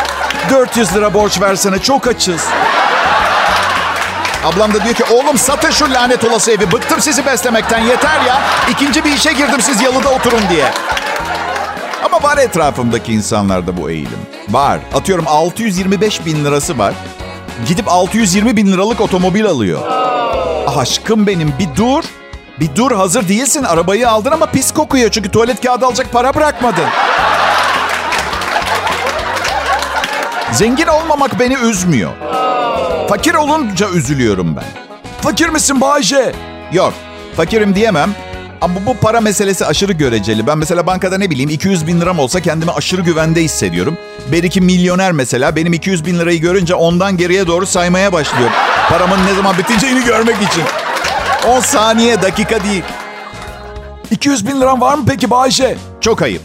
400 0.49 0.95
lira 0.95 1.13
borç 1.13 1.41
versene 1.41 1.79
çok 1.79 2.07
açız. 2.07 2.41
Ablam 4.45 4.73
da 4.73 4.83
diyor 4.83 4.95
ki 4.95 5.03
oğlum 5.11 5.37
satın 5.37 5.71
şu 5.71 5.93
lanet 5.93 6.23
olası 6.23 6.51
evi. 6.51 6.71
Bıktım 6.71 7.01
sizi 7.01 7.25
beslemekten 7.25 7.79
yeter 7.79 8.21
ya. 8.27 8.41
İkinci 8.69 9.03
bir 9.03 9.11
işe 9.11 9.33
girdim 9.33 9.61
siz 9.61 9.81
yalıda 9.81 10.09
oturun 10.09 10.41
diye. 10.49 10.71
Ama 12.05 12.23
var 12.23 12.37
etrafımdaki 12.37 13.13
insanlarda 13.13 13.77
bu 13.77 13.89
eğilim. 13.89 14.19
Var. 14.49 14.79
Atıyorum 14.93 15.25
625 15.27 16.25
bin 16.25 16.45
lirası 16.45 16.77
var. 16.77 16.93
Gidip 17.67 17.87
620 17.87 18.57
bin 18.57 18.67
liralık 18.71 19.01
otomobil 19.01 19.45
alıyor. 19.45 19.79
Aşkım 20.77 21.27
benim 21.27 21.53
bir 21.59 21.67
dur. 21.75 22.03
Bir 22.59 22.75
dur 22.75 22.91
hazır 22.91 23.27
değilsin. 23.27 23.63
Arabayı 23.63 24.09
aldın 24.09 24.31
ama 24.31 24.45
pis 24.45 24.71
kokuyor. 24.73 25.09
Çünkü 25.11 25.31
tuvalet 25.31 25.61
kağıdı 25.61 25.85
alacak 25.85 26.11
para 26.11 26.35
bırakmadın. 26.35 26.85
Zengin 30.51 30.87
olmamak 30.87 31.39
beni 31.39 31.53
üzmüyor. 31.55 32.11
Fakir 33.09 33.33
olunca 33.33 33.89
üzülüyorum 33.89 34.55
ben. 34.55 34.65
Fakir 35.21 35.49
misin 35.49 35.81
Bayce? 35.81 36.35
Yok, 36.71 36.93
fakirim 37.37 37.75
diyemem. 37.75 38.15
Ama 38.63 38.85
bu 38.85 38.97
para 38.97 39.21
meselesi 39.21 39.65
aşırı 39.65 39.93
göreceli. 39.93 40.47
Ben 40.47 40.57
mesela 40.57 40.87
bankada 40.87 41.17
ne 41.17 41.29
bileyim 41.29 41.49
200 41.49 41.87
bin 41.87 42.01
liram 42.01 42.19
olsa 42.19 42.39
kendimi 42.39 42.71
aşırı 42.71 43.01
güvende 43.01 43.43
hissediyorum. 43.43 43.97
Belki 44.31 44.61
milyoner 44.61 45.11
mesela 45.11 45.55
benim 45.55 45.73
200 45.73 46.05
bin 46.05 46.19
lirayı 46.19 46.41
görünce 46.41 46.75
ondan 46.75 47.17
geriye 47.17 47.47
doğru 47.47 47.65
saymaya 47.65 48.13
başlıyor. 48.13 48.49
Paramın 48.89 49.25
ne 49.25 49.33
zaman 49.33 49.57
biteceğini 49.57 50.05
görmek 50.05 50.35
için. 50.35 50.63
10 51.47 51.59
saniye 51.59 52.21
dakika 52.21 52.63
değil. 52.63 52.83
200 54.11 54.47
bin 54.47 54.61
liram 54.61 54.81
var 54.81 54.97
mı 54.97 55.03
peki 55.07 55.29
Bayşe? 55.29 55.77
Çok 56.01 56.21
ayıp. 56.21 56.41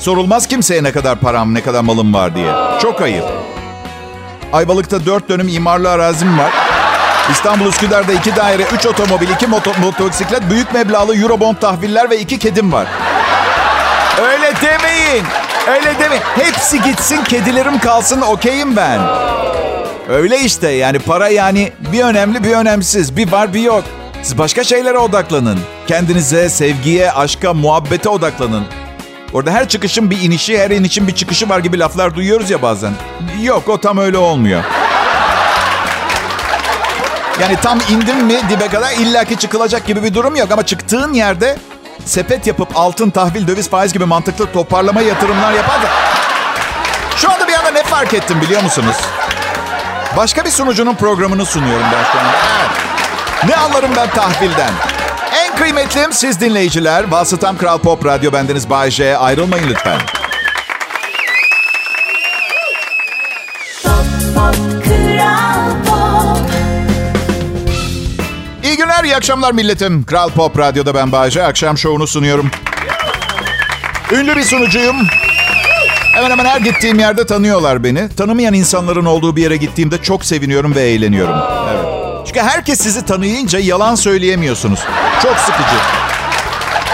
Sorulmaz 0.00 0.46
kimseye 0.46 0.82
ne 0.82 0.92
kadar 0.92 1.20
param, 1.20 1.54
ne 1.54 1.62
kadar 1.62 1.80
malım 1.80 2.14
var 2.14 2.34
diye. 2.34 2.52
Çok 2.82 3.02
ayıp. 3.02 3.24
Ayvalık'ta 4.52 5.06
4 5.06 5.28
dönüm 5.28 5.48
imarlı 5.48 5.90
arazim 5.90 6.38
var. 6.38 6.67
İstanbul 7.32 7.66
Üsküdar'da 7.66 8.12
2 8.12 8.36
daire, 8.36 8.62
3 8.74 8.86
otomobil, 8.86 9.28
2 9.28 9.46
moto- 9.46 9.80
motosiklet, 9.80 10.50
büyük 10.50 10.74
meblağlı 10.74 11.16
Eurobond 11.16 11.56
tahviller 11.56 12.10
ve 12.10 12.18
2 12.20 12.38
kedim 12.38 12.72
var. 12.72 12.86
Öyle 14.22 14.52
demeyin. 14.62 15.24
Öyle 15.70 15.98
demeyin. 15.98 16.22
Hepsi 16.36 16.82
gitsin, 16.82 17.24
kedilerim 17.24 17.78
kalsın, 17.78 18.20
okeyim 18.20 18.76
ben. 18.76 19.00
Öyle 20.08 20.40
işte 20.40 20.68
yani 20.70 20.98
para 20.98 21.28
yani 21.28 21.72
bir 21.92 22.02
önemli 22.04 22.44
bir 22.44 22.52
önemsiz. 22.52 23.16
Bir 23.16 23.32
var 23.32 23.54
bir 23.54 23.60
yok. 23.60 23.84
Siz 24.22 24.38
başka 24.38 24.64
şeylere 24.64 24.98
odaklanın. 24.98 25.58
Kendinize, 25.86 26.48
sevgiye, 26.48 27.12
aşka, 27.12 27.54
muhabbete 27.54 28.08
odaklanın. 28.08 28.64
Orada 29.32 29.50
her 29.50 29.68
çıkışın 29.68 30.10
bir 30.10 30.20
inişi, 30.22 30.58
her 30.58 30.70
inişin 30.70 31.08
bir 31.08 31.14
çıkışı 31.14 31.48
var 31.48 31.58
gibi 31.58 31.78
laflar 31.78 32.14
duyuyoruz 32.14 32.50
ya 32.50 32.62
bazen. 32.62 32.92
Yok 33.42 33.68
o 33.68 33.78
tam 33.80 33.98
öyle 33.98 34.18
olmuyor. 34.18 34.62
Yani 37.40 37.56
tam 37.62 37.78
indim 37.90 38.24
mi 38.26 38.40
dibe 38.50 38.68
kadar 38.68 38.92
illaki 38.92 39.36
çıkılacak 39.36 39.86
gibi 39.86 40.02
bir 40.02 40.14
durum 40.14 40.36
yok. 40.36 40.50
Ama 40.52 40.66
çıktığın 40.66 41.12
yerde 41.12 41.56
sepet 42.04 42.46
yapıp 42.46 42.76
altın, 42.76 43.10
tahvil, 43.10 43.48
döviz, 43.48 43.70
faiz 43.70 43.92
gibi 43.92 44.04
mantıklı 44.04 44.52
toparlama 44.52 45.00
yatırımlar 45.00 45.52
yapar 45.52 45.82
da... 45.82 45.86
Şu 47.16 47.32
anda 47.32 47.48
bir 47.48 47.52
anda 47.52 47.70
ne 47.70 47.82
fark 47.82 48.14
ettim 48.14 48.40
biliyor 48.40 48.62
musunuz? 48.62 48.96
Başka 50.16 50.44
bir 50.44 50.50
sunucunun 50.50 50.94
programını 50.94 51.46
sunuyorum 51.46 51.86
ben 51.92 52.04
şu 52.12 52.18
anda. 52.18 52.30
Evet. 52.60 52.70
Ne 53.48 53.56
anlarım 53.56 53.90
ben 53.96 54.10
tahvilden? 54.10 54.70
En 55.44 55.56
kıymetlim 55.56 56.12
siz 56.12 56.40
dinleyiciler. 56.40 57.10
Vasıtam 57.10 57.58
Kral 57.58 57.78
Pop 57.78 58.04
Radyo 58.06 58.32
bendeniz 58.32 58.70
Bay 58.70 58.90
J. 58.90 59.16
Ayrılmayın 59.16 59.68
lütfen. 59.68 59.98
Akşamlar 69.18 69.52
milletim. 69.52 70.04
Kral 70.04 70.30
Pop 70.30 70.58
Radyo'da 70.58 70.94
ben 70.94 71.12
Bayece. 71.12 71.44
Akşam 71.44 71.78
şovunu 71.78 72.06
sunuyorum. 72.06 72.50
Ünlü 74.12 74.36
bir 74.36 74.42
sunucuyum. 74.42 74.96
Hemen 76.14 76.30
hemen 76.30 76.44
her 76.44 76.60
gittiğim 76.60 76.98
yerde 76.98 77.26
tanıyorlar 77.26 77.84
beni. 77.84 78.08
Tanımayan 78.08 78.54
insanların 78.54 79.04
olduğu 79.04 79.36
bir 79.36 79.42
yere 79.42 79.56
gittiğimde 79.56 80.02
çok 80.02 80.24
seviniyorum 80.24 80.74
ve 80.74 80.82
eğleniyorum. 80.82 81.34
Evet. 81.70 82.26
Çünkü 82.26 82.40
herkes 82.40 82.80
sizi 82.80 83.06
tanıyınca 83.06 83.58
yalan 83.58 83.94
söyleyemiyorsunuz. 83.94 84.80
Çok 85.22 85.36
sıkıcı. 85.36 85.76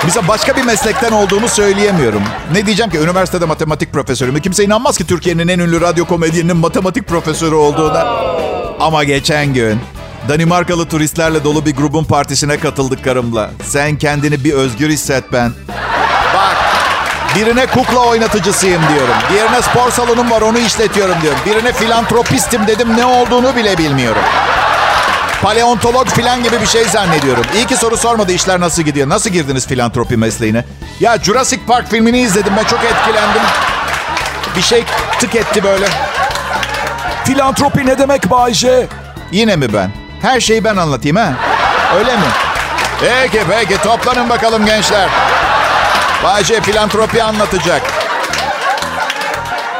Mesela 0.04 0.28
başka 0.28 0.56
bir 0.56 0.64
meslekten 0.64 1.12
olduğumu 1.12 1.48
söyleyemiyorum. 1.48 2.22
Ne 2.52 2.66
diyeceğim 2.66 2.90
ki 2.90 2.98
üniversitede 2.98 3.44
matematik 3.44 3.92
profesörüm. 3.92 4.40
Kimse 4.40 4.64
inanmaz 4.64 4.98
ki 4.98 5.06
Türkiye'nin 5.06 5.48
en 5.48 5.58
ünlü 5.58 5.80
radyo 5.80 6.04
komedyeninin 6.04 6.56
matematik 6.56 7.08
profesörü 7.08 7.54
olduğuna. 7.54 8.06
Ama 8.80 9.04
geçen 9.04 9.54
gün 9.54 9.80
Danimarkalı 10.28 10.88
turistlerle 10.88 11.44
dolu 11.44 11.66
bir 11.66 11.76
grubun 11.76 12.04
partisine 12.04 12.58
katıldık 12.58 13.04
karımla. 13.04 13.50
Sen 13.64 13.96
kendini 13.98 14.44
bir 14.44 14.52
özgür 14.52 14.90
hisset 14.90 15.32
ben. 15.32 15.52
Bak 16.34 16.56
birine 17.36 17.66
kukla 17.66 17.98
oynatıcısıyım 18.00 18.82
diyorum. 18.94 19.14
Diğerine 19.30 19.62
spor 19.62 19.90
salonum 19.90 20.30
var 20.30 20.42
onu 20.42 20.58
işletiyorum 20.58 21.14
diyorum. 21.22 21.38
Birine 21.46 21.72
filantropistim 21.72 22.66
dedim 22.66 22.96
ne 22.96 23.04
olduğunu 23.04 23.56
bile 23.56 23.78
bilmiyorum. 23.78 24.22
Paleontolog 25.42 26.06
falan 26.06 26.42
gibi 26.42 26.60
bir 26.60 26.66
şey 26.66 26.84
zannediyorum. 26.84 27.44
İyi 27.54 27.66
ki 27.66 27.76
soru 27.76 27.96
sormadı 27.96 28.32
işler 28.32 28.60
nasıl 28.60 28.82
gidiyor. 28.82 29.08
Nasıl 29.08 29.30
girdiniz 29.30 29.66
filantropi 29.66 30.16
mesleğine? 30.16 30.64
Ya 31.00 31.18
Jurassic 31.18 31.62
Park 31.66 31.90
filmini 31.90 32.20
izledim 32.20 32.52
ben 32.56 32.64
çok 32.64 32.80
etkilendim. 32.84 33.42
Bir 34.56 34.62
şey 34.62 34.84
tık 35.20 35.34
etti 35.34 35.64
böyle. 35.64 35.86
Filantropi 37.24 37.86
ne 37.86 37.98
demek 37.98 38.30
Bayce? 38.30 38.86
Yine 39.32 39.56
mi 39.56 39.72
ben? 39.72 40.03
Her 40.24 40.40
şeyi 40.40 40.64
ben 40.64 40.76
anlatayım 40.76 41.16
ha? 41.16 41.34
Öyle 41.98 42.16
mi? 42.16 42.22
Peki 43.00 43.38
peki 43.50 43.82
toplanın 43.82 44.28
bakalım 44.28 44.66
gençler. 44.66 45.08
Bayce 46.24 46.60
filantropi 46.60 47.22
anlatacak. 47.22 47.82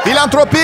Filantropi 0.03 0.57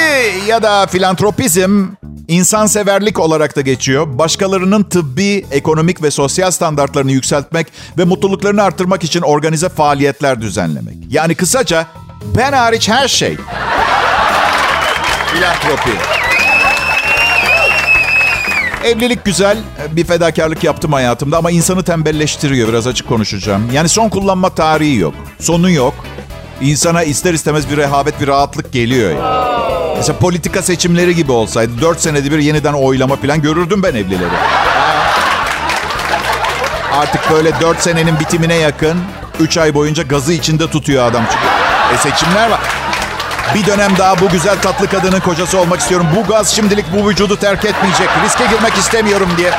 ya 0.47 0.63
da 0.63 0.87
filantropizm 0.87 1.87
insanseverlik 2.27 3.19
olarak 3.19 3.55
da 3.55 3.61
geçiyor. 3.61 4.07
Başkalarının 4.17 4.83
tıbbi, 4.83 5.45
ekonomik 5.51 6.03
ve 6.03 6.11
sosyal 6.11 6.51
standartlarını 6.51 7.11
yükseltmek 7.11 7.67
ve 7.97 8.03
mutluluklarını 8.03 8.63
arttırmak 8.63 9.03
için 9.03 9.21
organize 9.21 9.69
faaliyetler 9.69 10.41
düzenlemek. 10.41 10.95
Yani 11.09 11.35
kısaca 11.35 11.85
ben 12.37 12.53
hariç 12.53 12.89
her 12.89 13.07
şey. 13.07 13.37
Filantropi. 15.33 16.20
Evlilik 18.83 19.25
güzel. 19.25 19.57
Bir 19.91 20.03
fedakarlık 20.03 20.63
yaptım 20.63 20.93
hayatımda 20.93 21.37
ama 21.37 21.51
insanı 21.51 21.83
tembelleştiriyor. 21.83 22.69
Biraz 22.69 22.87
açık 22.87 23.07
konuşacağım. 23.07 23.69
Yani 23.73 23.89
son 23.89 24.09
kullanma 24.09 24.49
tarihi 24.49 24.95
yok. 24.95 25.13
Sonu 25.39 25.69
yok. 25.71 25.93
İnsana 26.61 27.03
ister 27.03 27.33
istemez 27.33 27.69
bir 27.71 27.77
rehavet, 27.77 28.21
bir 28.21 28.27
rahatlık 28.27 28.73
geliyor. 28.73 29.15
Mesela 29.97 30.19
politika 30.19 30.61
seçimleri 30.61 31.15
gibi 31.15 31.31
olsaydı 31.31 31.81
4 31.81 32.01
senede 32.01 32.31
bir 32.31 32.39
yeniden 32.39 32.73
oylama 32.73 33.15
falan 33.15 33.41
görürdüm 33.41 33.83
ben 33.83 33.95
evlileri. 33.95 34.29
Artık 36.93 37.31
böyle 37.31 37.61
4 37.61 37.79
senenin 37.79 38.19
bitimine 38.19 38.55
yakın 38.55 38.97
3 39.39 39.57
ay 39.57 39.73
boyunca 39.73 40.03
gazı 40.03 40.33
içinde 40.33 40.67
tutuyor 40.67 41.05
adam 41.05 41.23
çünkü. 41.31 41.45
E 41.95 41.97
seçimler 42.09 42.49
var. 42.51 42.59
Bir 43.55 43.65
dönem 43.65 43.97
daha 43.97 44.19
bu 44.19 44.29
güzel 44.29 44.61
tatlı 44.61 44.87
kadının 44.87 45.19
kocası 45.19 45.59
olmak 45.59 45.79
istiyorum. 45.79 46.07
Bu 46.15 46.27
gaz 46.27 46.49
şimdilik 46.49 46.85
bu 46.93 47.09
vücudu 47.09 47.37
terk 47.37 47.65
etmeyecek. 47.65 48.09
Riske 48.25 48.45
girmek 48.45 48.73
istemiyorum 48.73 49.29
diye. 49.37 49.51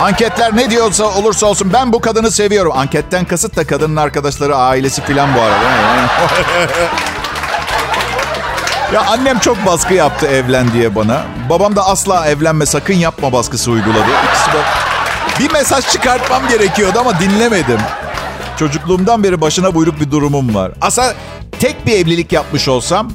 Anketler 0.00 0.56
ne 0.56 0.70
diyorsa 0.70 1.04
olursa 1.04 1.46
olsun 1.46 1.72
ben 1.72 1.92
bu 1.92 2.00
kadını 2.00 2.30
seviyorum. 2.30 2.72
Anketten 2.76 3.24
kasıt 3.24 3.56
da 3.56 3.66
kadının 3.66 3.96
arkadaşları, 3.96 4.56
ailesi 4.56 5.02
filan 5.02 5.34
bu 5.34 5.40
arada. 5.40 5.64
ya 8.94 9.00
annem 9.08 9.38
çok 9.38 9.66
baskı 9.66 9.94
yaptı 9.94 10.26
evlen 10.26 10.72
diye 10.72 10.94
bana. 10.94 11.22
Babam 11.50 11.76
da 11.76 11.86
asla 11.86 12.26
evlenme 12.26 12.66
sakın 12.66 12.94
yapma 12.94 13.32
baskısı 13.32 13.70
uyguladı. 13.70 14.08
İkisi 14.28 14.52
de... 14.52 14.58
Bir 15.38 15.52
mesaj 15.52 15.88
çıkartmam 15.88 16.48
gerekiyordu 16.48 16.98
ama 17.00 17.20
dinlemedim. 17.20 17.80
Çocukluğumdan 18.60 19.24
beri 19.24 19.40
başına 19.40 19.74
buyruk 19.74 20.00
bir 20.00 20.10
durumum 20.10 20.54
var. 20.54 20.72
Asa 20.80 21.14
tek 21.60 21.86
bir 21.86 21.92
evlilik 21.92 22.32
yapmış 22.32 22.68
olsam 22.68 23.10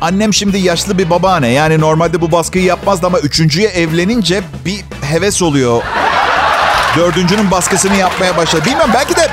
annem 0.00 0.34
şimdi 0.34 0.58
yaşlı 0.58 0.98
bir 0.98 1.10
babaanne. 1.10 1.48
Yani 1.48 1.80
normalde 1.80 2.20
bu 2.20 2.32
baskıyı 2.32 2.64
yapmazdı 2.64 3.06
ama 3.06 3.18
üçüncüye 3.18 3.68
evlenince 3.68 4.42
bir 4.64 4.84
heves 5.02 5.42
oluyor. 5.42 5.82
Dördüncünün 6.96 7.50
baskısını 7.50 7.96
yapmaya 7.96 8.36
başladı. 8.36 8.62
Bilmem 8.66 8.90
belki 8.94 9.16
de 9.16 9.28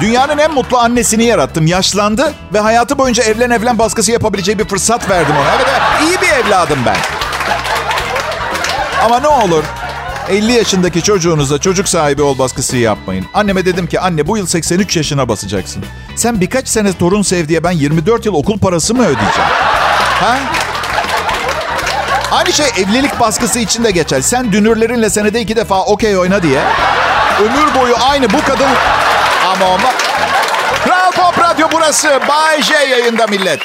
dünyanın 0.00 0.38
en 0.38 0.54
mutlu 0.54 0.78
annesini 0.78 1.24
yarattım. 1.24 1.66
Yaşlandı 1.66 2.32
ve 2.54 2.60
hayatı 2.60 2.98
boyunca 2.98 3.22
evlen 3.22 3.50
evlen 3.50 3.78
baskısı 3.78 4.12
yapabileceği 4.12 4.58
bir 4.58 4.64
fırsat 4.64 5.10
verdim 5.10 5.34
ona. 5.36 5.54
Evet, 5.56 5.66
evet 5.70 5.82
iyi 6.08 6.20
bir 6.20 6.46
evladım 6.46 6.78
ben. 6.86 6.96
Ama 9.04 9.20
ne 9.20 9.28
olur 9.28 9.64
50 10.28 10.52
yaşındaki 10.52 11.02
çocuğunuza 11.02 11.58
çocuk 11.58 11.88
sahibi 11.88 12.22
ol 12.22 12.38
baskısı 12.38 12.76
yapmayın. 12.76 13.26
Anneme 13.34 13.64
dedim 13.64 13.86
ki 13.86 14.00
anne 14.00 14.26
bu 14.26 14.36
yıl 14.36 14.46
83 14.46 14.96
yaşına 14.96 15.28
basacaksın. 15.28 15.84
Sen 16.16 16.40
birkaç 16.40 16.68
sene 16.68 16.92
torun 16.92 17.22
sev 17.22 17.48
diye 17.48 17.64
ben 17.64 17.70
24 17.70 18.26
yıl 18.26 18.34
okul 18.34 18.58
parası 18.58 18.94
mı 18.94 19.02
ödeyeceğim? 19.02 19.50
Ha? 20.20 20.38
Aynı 22.32 22.52
şey 22.52 22.66
evlilik 22.66 23.20
baskısı 23.20 23.58
için 23.58 23.84
de 23.84 23.90
geçer. 23.90 24.20
Sen 24.20 24.52
dünürlerinle 24.52 25.10
senede 25.10 25.40
iki 25.40 25.56
defa 25.56 25.84
okey 25.84 26.18
oyna 26.18 26.42
diye. 26.42 26.60
Ömür 27.40 27.74
boyu 27.80 27.94
aynı 28.10 28.30
bu 28.32 28.42
kadın... 28.46 28.68
Ama 29.46 29.66
ama... 29.66 29.92
Kral 30.84 31.12
Pop 31.12 31.38
Radyo 31.38 31.68
burası. 31.72 32.20
Bay 32.28 32.62
J 32.62 32.74
yayında 32.74 33.26
millet. 33.26 33.60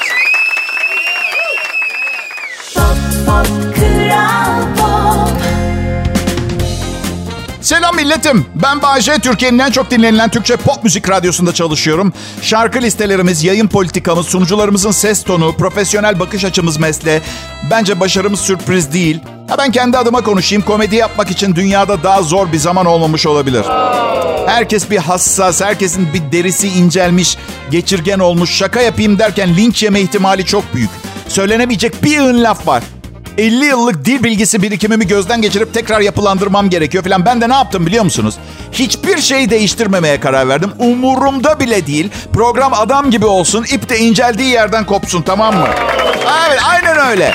Selam 7.60 7.96
milletim. 7.96 8.46
Ben 8.62 8.82
Bayece. 8.82 9.18
Türkiye'nin 9.18 9.58
en 9.58 9.70
çok 9.70 9.90
dinlenilen 9.90 10.30
Türkçe 10.30 10.56
pop 10.56 10.84
müzik 10.84 11.10
radyosunda 11.10 11.54
çalışıyorum. 11.54 12.12
Şarkı 12.42 12.80
listelerimiz, 12.80 13.44
yayın 13.44 13.68
politikamız, 13.68 14.26
sunucularımızın 14.26 14.90
ses 14.90 15.24
tonu, 15.24 15.56
profesyonel 15.56 16.20
bakış 16.20 16.44
açımız 16.44 16.78
mesle. 16.78 17.22
Bence 17.70 18.00
başarımız 18.00 18.40
sürpriz 18.40 18.92
değil. 18.92 19.20
Ha 19.48 19.58
ben 19.58 19.72
kendi 19.72 19.98
adıma 19.98 20.20
konuşayım. 20.20 20.64
Komedi 20.64 20.96
yapmak 20.96 21.30
için 21.30 21.54
dünyada 21.54 22.02
daha 22.02 22.22
zor 22.22 22.52
bir 22.52 22.58
zaman 22.58 22.86
olmamış 22.86 23.26
olabilir. 23.26 23.64
Herkes 24.46 24.90
bir 24.90 24.98
hassas, 24.98 25.60
herkesin 25.60 26.08
bir 26.14 26.32
derisi 26.32 26.68
incelmiş, 26.68 27.36
geçirgen 27.70 28.18
olmuş. 28.18 28.50
Şaka 28.50 28.80
yapayım 28.80 29.18
derken 29.18 29.56
linç 29.56 29.82
yeme 29.82 30.00
ihtimali 30.00 30.44
çok 30.44 30.74
büyük. 30.74 30.90
Söylenemeyecek 31.28 32.04
bir 32.04 32.18
ın 32.18 32.44
laf 32.44 32.66
var. 32.66 32.82
50 33.38 33.64
yıllık 33.64 34.04
dil 34.04 34.24
bilgisi 34.24 34.62
birikimimi 34.62 35.06
gözden 35.06 35.42
geçirip 35.42 35.74
tekrar 35.74 36.00
yapılandırmam 36.00 36.70
gerekiyor 36.70 37.04
falan. 37.04 37.26
Ben 37.26 37.40
de 37.40 37.48
ne 37.48 37.54
yaptım 37.54 37.86
biliyor 37.86 38.04
musunuz? 38.04 38.34
Hiçbir 38.72 39.18
şey 39.18 39.50
değiştirmemeye 39.50 40.20
karar 40.20 40.48
verdim. 40.48 40.70
Umurumda 40.78 41.60
bile 41.60 41.86
değil. 41.86 42.10
Program 42.32 42.74
adam 42.74 43.10
gibi 43.10 43.26
olsun. 43.26 43.64
ip 43.64 43.88
de 43.88 43.98
inceldiği 43.98 44.48
yerden 44.48 44.86
kopsun 44.86 45.22
tamam 45.22 45.56
mı? 45.56 45.66
Evet 46.48 46.60
aynen 46.70 46.98
öyle. 47.10 47.32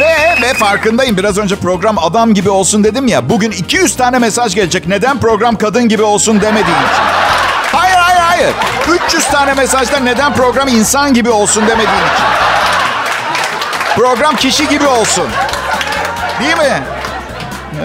Ve, 0.00 0.42
ve 0.42 0.54
farkındayım 0.54 1.16
biraz 1.16 1.38
önce 1.38 1.56
program 1.56 1.98
adam 1.98 2.34
gibi 2.34 2.50
olsun 2.50 2.84
dedim 2.84 3.08
ya. 3.08 3.28
Bugün 3.28 3.50
200 3.50 3.96
tane 3.96 4.18
mesaj 4.18 4.54
gelecek. 4.54 4.88
Neden 4.88 5.20
program 5.20 5.56
kadın 5.56 5.88
gibi 5.88 6.02
olsun 6.02 6.40
demediğim 6.40 6.68
için. 6.68 7.04
Hayır 7.72 7.96
hayır 7.96 8.20
hayır. 8.20 8.54
300 9.06 9.26
tane 9.26 9.54
mesajda 9.54 9.98
neden 9.98 10.34
program 10.34 10.68
insan 10.68 11.14
gibi 11.14 11.30
olsun 11.30 11.62
demediğim 11.62 11.88
için. 12.14 12.39
Program 13.96 14.36
kişi 14.36 14.68
gibi 14.68 14.86
olsun. 14.86 15.24
Değil 16.40 16.56
mi? 16.56 16.82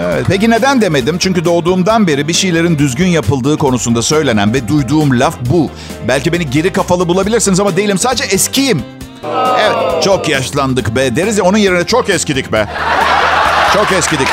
Evet, 0.00 0.24
peki 0.28 0.50
neden 0.50 0.80
demedim? 0.80 1.18
Çünkü 1.18 1.44
doğduğumdan 1.44 2.06
beri 2.06 2.28
bir 2.28 2.32
şeylerin 2.32 2.78
düzgün 2.78 3.06
yapıldığı 3.06 3.58
konusunda 3.58 4.02
söylenen 4.02 4.54
ve 4.54 4.68
duyduğum 4.68 5.20
laf 5.20 5.34
bu. 5.40 5.70
Belki 6.08 6.32
beni 6.32 6.50
geri 6.50 6.72
kafalı 6.72 7.08
bulabilirsiniz 7.08 7.60
ama 7.60 7.76
değilim. 7.76 7.98
Sadece 7.98 8.24
eskiyim. 8.24 8.82
Evet, 9.60 10.02
çok 10.02 10.28
yaşlandık 10.28 10.96
be 10.96 11.16
deriz 11.16 11.38
ya 11.38 11.44
onun 11.44 11.58
yerine 11.58 11.84
çok 11.86 12.10
eskidik 12.10 12.52
be. 12.52 12.66
Çok 13.74 13.92
eskidik. 13.92 14.28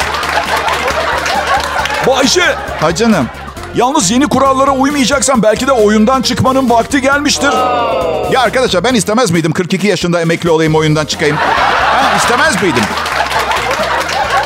Bayşe, 2.08 2.56
Ha 2.80 2.96
canım. 2.96 3.28
Yalnız 3.76 4.12
yeni 4.12 4.28
kurallara 4.28 4.72
uymayacaksan 4.72 5.44
belki 5.44 5.68
de 5.68 5.72
oyundan 5.72 6.22
çıkmanın 6.22 6.70
vakti 6.70 7.02
gelmiştir. 7.02 7.54
Ya 8.32 8.42
arkadaşlar 8.42 8.84
ben 8.84 8.94
istemez 8.94 9.32
miydim 9.32 9.52
42 9.52 9.88
yaşında 9.88 10.22
emekli 10.22 10.50
olayım 10.50 10.76
oyundan 10.76 11.06
çıkayım? 11.06 11.38
Ha, 11.38 12.18
istemez 12.18 12.62
miydim? 12.64 12.84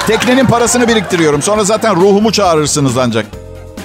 Teknenin 0.08 0.46
parasını 0.46 0.88
biriktiriyorum. 0.88 1.42
Sonra 1.42 1.63
zaten 1.63 1.96
ruhumu 1.96 2.32
çağırırsınız 2.32 2.98
ancak. 2.98 3.26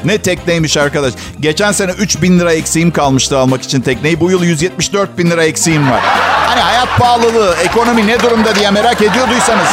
Ne 0.05 0.19
tekneymiş 0.19 0.77
arkadaş. 0.77 1.15
Geçen 1.41 1.73
sene 1.73 1.91
3 1.91 2.23
bin 2.23 2.41
lira 2.41 2.53
eksiğim 2.53 2.91
kalmıştı 2.91 3.39
almak 3.39 3.63
için 3.63 3.81
tekneyi. 3.81 4.21
Bu 4.21 4.31
yıl 4.31 4.45
174 4.45 5.19
bin 5.19 5.31
lira 5.31 5.45
eksiğim 5.45 5.91
var. 5.91 6.01
Hani 6.47 6.61
hayat 6.61 6.99
pahalılığı, 6.99 7.55
ekonomi 7.65 8.07
ne 8.07 8.21
durumda 8.21 8.55
diye 8.55 8.71
merak 8.71 9.03
ediyorduysanız. 9.03 9.69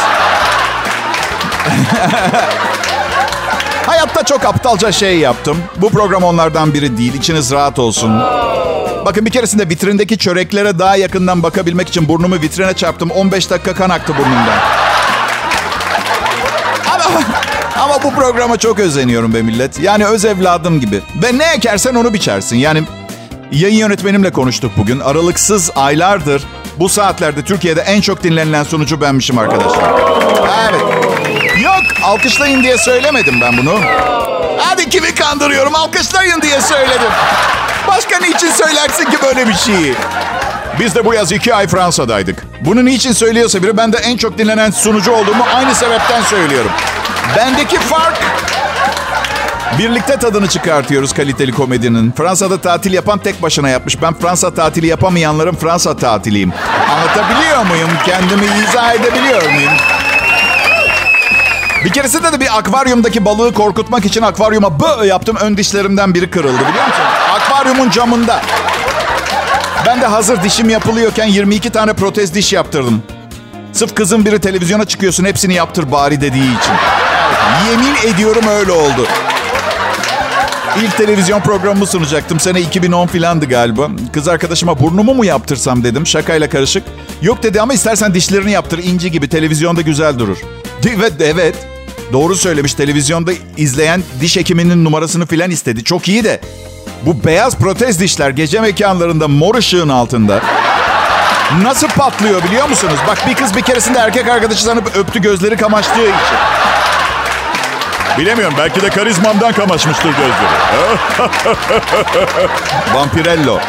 Hayatta 3.86 4.24
çok 4.24 4.46
aptalca 4.46 4.92
şey 4.92 5.18
yaptım. 5.20 5.58
Bu 5.78 5.90
program 5.90 6.24
onlardan 6.24 6.74
biri 6.74 6.98
değil. 6.98 7.14
İçiniz 7.14 7.52
rahat 7.52 7.80
olsun. 7.80 8.20
Bakın 9.06 9.26
bir 9.26 9.32
keresinde 9.32 9.70
vitrindeki 9.70 10.18
çöreklere 10.18 10.80
daha 10.80 10.96
yakından 10.96 11.44
bakabilmek 11.44 11.90
için 11.90 12.08
burnumu 12.08 12.36
vitrine 12.36 12.74
çarptım. 12.74 13.12
15 13.12 13.50
dakika 13.50 13.74
kan 13.74 13.90
aktı 13.90 14.14
burnumdan. 14.18 14.58
Ama, 16.96 17.22
ama 17.84 18.04
bu 18.04 18.16
programa 18.16 18.58
çok 18.58 18.80
özeniyorum 18.80 19.34
be 19.34 19.42
millet. 19.42 19.80
Yani 19.80 20.06
öz 20.06 20.26
evladım 20.26 20.80
gibi. 20.80 21.02
Ve 21.24 21.38
ne 21.38 21.44
ekersen 21.56 21.96
onu 21.96 22.14
biçersin. 22.14 22.56
Yani 22.58 22.84
yayın 23.52 23.78
yönetmenimle 23.78 24.32
konuştuk 24.32 24.72
bugün. 24.78 25.00
Aralıksız 25.00 25.72
aylardır 25.76 26.44
bu 26.80 26.90
saatlerde 26.90 27.44
Türkiye'de 27.44 27.82
en 27.82 28.02
çok 28.02 28.24
dinlenilen 28.24 28.64
sunucu 28.64 29.02
benmişim 29.02 29.38
arkadaşlar. 29.38 30.39
Alkışlayın 32.10 32.64
diye 32.64 32.78
söylemedim 32.78 33.42
ben 33.42 33.58
bunu. 33.58 33.80
Hadi 34.58 34.90
kimi 34.90 35.16
kandırıyorum 35.16 35.76
alkışlayın 35.76 36.42
diye 36.42 36.62
söyledim. 36.62 37.12
Başka 37.88 38.20
niçin 38.20 38.52
söylersin 38.52 39.06
ki 39.06 39.18
böyle 39.24 39.48
bir 39.48 39.54
şeyi? 39.54 39.96
Biz 40.80 40.96
de 40.96 41.06
bu 41.06 41.14
yaz 41.14 41.32
iki 41.32 41.56
ay 41.56 41.68
Fransa'daydık. 41.68 42.46
Bunu 42.62 42.86
niçin 42.86 43.12
söylüyorsa 43.12 43.64
biri 43.64 43.78
ben 43.78 43.94
de 43.94 43.98
en 43.98 44.18
çok 44.18 44.38
dinlenen 44.38 44.72
sunucu 44.72 45.12
olduğumu 45.12 45.44
aynı 45.56 45.76
sebepten 45.76 46.22
söylüyorum. 46.22 46.72
Bendeki 47.38 47.80
fark 47.80 48.18
Birlikte 49.80 50.18
tadını 50.18 50.48
çıkartıyoruz 50.48 51.14
kaliteli 51.14 51.52
komedinin. 51.52 52.12
Fransa'da 52.12 52.58
tatil 52.58 52.94
yapan 52.94 53.20
tek 53.20 53.42
başına 53.42 53.70
yapmış. 53.70 54.02
Ben 54.02 54.14
Fransa 54.14 54.54
tatili 54.54 54.88
yapamayanların 54.88 55.56
Fransa 55.56 55.98
tatiliyim. 55.98 56.54
Anlatabiliyor 56.92 57.66
muyum? 57.66 57.90
Kendimi 58.06 58.46
izah 58.46 58.94
edebiliyor 58.94 59.52
muyum? 59.52 59.74
Bir 61.86 61.90
keresinde 61.90 62.34
de 62.34 62.40
bir 62.40 62.58
akvaryumdaki 62.58 63.26
balığı 63.26 63.54
korkutmak 63.54 64.06
için 64.06 64.22
akvaryuma 64.22 64.80
bı 64.80 65.06
yaptım. 65.06 65.38
Ön 65.42 65.58
dişlerimden 65.58 66.14
biri 66.14 66.30
kırıldı 66.30 66.60
biliyor 66.60 66.88
musun? 66.88 67.04
Akvaryumun 67.34 67.90
camında. 67.90 68.42
Ben 69.86 70.02
de 70.02 70.06
hazır 70.06 70.44
dişim 70.44 70.70
yapılıyorken 70.70 71.26
22 71.26 71.70
tane 71.70 71.94
protez 71.94 72.34
diş 72.34 72.54
yaptırdım. 72.54 73.04
Sırf 73.74 73.96
kızın 73.96 74.26
biri 74.26 74.40
televizyona 74.40 74.86
çıkıyorsun 74.86 75.26
hepsini 75.26 75.54
yaptır 75.54 75.92
bari 75.92 76.22
dediği 76.22 76.58
için. 76.58 76.74
Yemin 77.72 78.14
ediyorum 78.14 78.44
öyle 78.48 78.72
oldu. 78.72 79.08
İlk 80.84 80.98
televizyon 80.98 81.40
programımı 81.40 81.88
sunacaktım. 81.88 82.40
Sene 82.40 82.62
2010 82.62 83.08
filandı 83.08 83.46
galiba. 83.46 83.88
Kız 84.14 84.28
arkadaşıma 84.28 84.80
burnumu 84.80 85.14
mu 85.14 85.26
yaptırsam 85.26 85.84
dedim 85.84 86.08
şakayla 86.08 86.50
karışık. 86.50 86.84
Yok 87.22 87.44
dedi 87.44 87.62
ama 87.62 87.74
istersen 87.74 88.14
dişlerini 88.14 88.52
yaptır 88.52 88.78
inci 88.84 89.12
gibi 89.12 89.30
televizyonda 89.30 89.82
güzel 89.82 90.20
durur. 90.20 90.38
Evet 90.88 91.14
evet. 91.20 91.56
Doğru 92.14 92.36
söylemiş 92.36 92.74
televizyonda 92.74 93.32
izleyen 93.58 94.04
diş 94.22 94.38
hekiminin 94.38 94.86
numarasını 94.86 95.26
filan 95.26 95.52
istedi. 95.52 95.84
Çok 95.84 96.08
iyi 96.08 96.24
de. 96.24 96.42
Bu 97.06 97.24
beyaz 97.24 97.56
protez 97.56 98.00
dişler 98.00 98.30
gece 98.30 98.60
mekanlarında 98.60 99.28
mor 99.28 99.56
ışığın 99.56 99.90
altında 99.90 100.42
nasıl 101.64 101.88
patlıyor 101.88 102.44
biliyor 102.44 102.70
musunuz? 102.70 103.00
Bak 103.08 103.28
bir 103.28 103.36
kız 103.36 103.56
bir 103.56 103.62
keresinde 103.62 104.00
erkek 104.00 104.30
arkadaşı 104.30 104.64
sanıp 104.64 104.96
öptü 104.98 105.22
gözleri 105.22 105.58
kamaştığı 105.58 106.02
için. 106.02 106.38
Bilemiyorum 108.18 108.56
belki 108.58 108.82
de 108.82 108.90
karizmamdan 108.90 109.54
kamaşmıştır 109.54 110.10
gözleri. 110.10 111.30
Vampirello. 112.94 113.60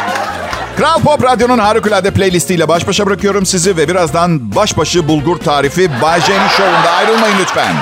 Kral 0.77 1.01
Pop 1.01 1.23
Radyo'nun 1.23 1.59
harikulade 1.59 2.11
playlistiyle 2.11 2.67
baş 2.67 2.87
başa 2.87 3.05
bırakıyorum 3.05 3.45
sizi 3.45 3.77
ve 3.77 3.87
birazdan 3.87 4.55
başbaşı 4.55 5.07
bulgur 5.07 5.37
tarifi 5.37 6.01
Bay 6.01 6.21
J'nin 6.21 6.47
şovunda 6.47 6.91
ayrılmayın 6.91 7.35
lütfen. 7.41 7.75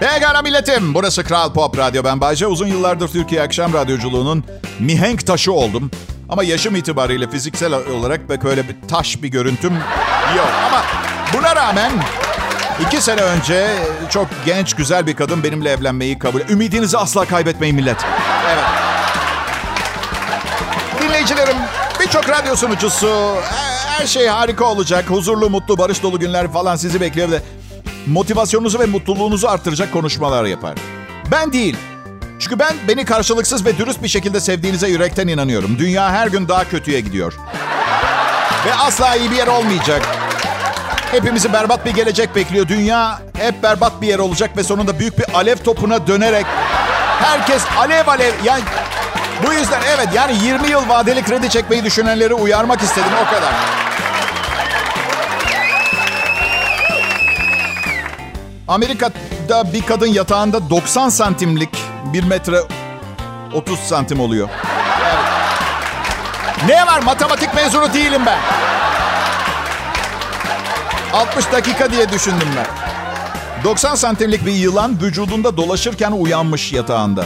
Pekala 0.00 0.42
milletim. 0.42 0.94
Burası 0.94 1.24
Kral 1.24 1.52
Pop 1.52 1.78
Radyo. 1.78 2.04
Ben 2.04 2.20
Bayce. 2.20 2.46
Uzun 2.46 2.66
yıllardır 2.66 3.08
Türkiye 3.08 3.42
Akşam 3.42 3.72
Radyoculuğu'nun 3.72 4.44
mihenk 4.80 5.26
taşı 5.26 5.52
oldum. 5.52 5.90
Ama 6.28 6.44
yaşım 6.44 6.76
itibariyle 6.76 7.30
fiziksel 7.30 7.72
olarak 7.74 8.28
pek 8.28 8.44
öyle 8.44 8.68
bir 8.68 8.88
taş 8.88 9.22
bir 9.22 9.28
görüntüm 9.28 9.72
yok. 10.36 10.48
Ama 10.66 10.82
buna 11.34 11.56
rağmen 11.56 11.92
iki 12.80 13.00
sene 13.02 13.20
önce 13.20 13.68
çok 14.10 14.28
genç, 14.46 14.74
güzel 14.74 15.06
bir 15.06 15.16
kadın 15.16 15.42
benimle 15.42 15.70
evlenmeyi 15.70 16.18
kabul... 16.18 16.40
Ümidinizi 16.40 16.98
asla 16.98 17.24
kaybetmeyin 17.24 17.76
millet. 17.76 17.96
Evet. 18.46 18.64
Dinleyicilerim, 21.02 21.56
birçok 22.00 22.28
radyo 22.28 22.56
sunucusu, 22.56 23.36
her 23.86 24.06
şey 24.06 24.26
harika 24.26 24.64
olacak. 24.64 25.10
Huzurlu, 25.10 25.50
mutlu, 25.50 25.78
barış 25.78 26.02
dolu 26.02 26.18
günler 26.18 26.52
falan 26.52 26.76
sizi 26.76 27.00
bekliyor. 27.00 27.28
Motivasyonunuzu 28.06 28.78
ve 28.78 28.86
mutluluğunuzu 28.86 29.48
arttıracak 29.48 29.92
konuşmalar 29.92 30.44
yapar. 30.44 30.74
Ben 31.30 31.52
değil. 31.52 31.76
Çünkü 32.38 32.58
ben 32.58 32.74
beni 32.88 33.04
karşılıksız 33.04 33.64
ve 33.64 33.78
dürüst 33.78 34.02
bir 34.02 34.08
şekilde 34.08 34.40
sevdiğinize 34.40 34.88
yürekten 34.88 35.28
inanıyorum. 35.28 35.78
Dünya 35.78 36.10
her 36.10 36.26
gün 36.26 36.48
daha 36.48 36.64
kötüye 36.64 37.00
gidiyor. 37.00 37.34
Ve 38.66 38.74
asla 38.74 39.16
iyi 39.16 39.30
bir 39.30 39.36
yer 39.36 39.46
olmayacak. 39.46 40.02
Hepimizi 41.14 41.52
berbat 41.52 41.86
bir 41.86 41.90
gelecek 41.90 42.36
bekliyor. 42.36 42.68
Dünya 42.68 43.18
hep 43.38 43.62
berbat 43.62 44.00
bir 44.00 44.06
yer 44.06 44.18
olacak 44.18 44.56
ve 44.56 44.62
sonunda 44.62 44.98
büyük 44.98 45.18
bir 45.18 45.24
alev 45.34 45.56
topuna 45.56 46.06
dönerek 46.06 46.46
herkes 47.22 47.62
alev 47.78 48.06
alev 48.06 48.32
yani 48.44 48.62
bu 49.46 49.52
yüzden 49.52 49.80
evet 49.94 50.08
yani 50.14 50.32
20 50.44 50.70
yıl 50.70 50.88
vadeli 50.88 51.22
kredi 51.22 51.50
çekmeyi 51.50 51.84
düşünenleri 51.84 52.34
uyarmak 52.34 52.82
istedim 52.82 53.10
o 53.22 53.34
kadar. 53.34 53.52
Amerika'da 58.68 59.72
bir 59.72 59.86
kadın 59.86 60.06
yatağında 60.06 60.70
90 60.70 61.08
santimlik 61.08 61.70
1 62.12 62.24
metre 62.24 62.60
30 63.54 63.78
santim 63.78 64.20
oluyor. 64.20 64.48
Evet. 65.04 65.18
Ne 66.68 66.86
var 66.86 67.02
matematik 67.02 67.54
mezunu 67.54 67.94
değilim 67.94 68.22
ben. 68.26 68.38
60 71.14 71.52
dakika 71.52 71.90
diye 71.90 72.08
düşündüm 72.08 72.48
ben. 72.56 72.66
90 73.64 73.94
santimlik 73.94 74.46
bir 74.46 74.52
yılan 74.52 75.00
vücudunda 75.02 75.56
dolaşırken 75.56 76.12
uyanmış 76.12 76.72
yatağında. 76.72 77.24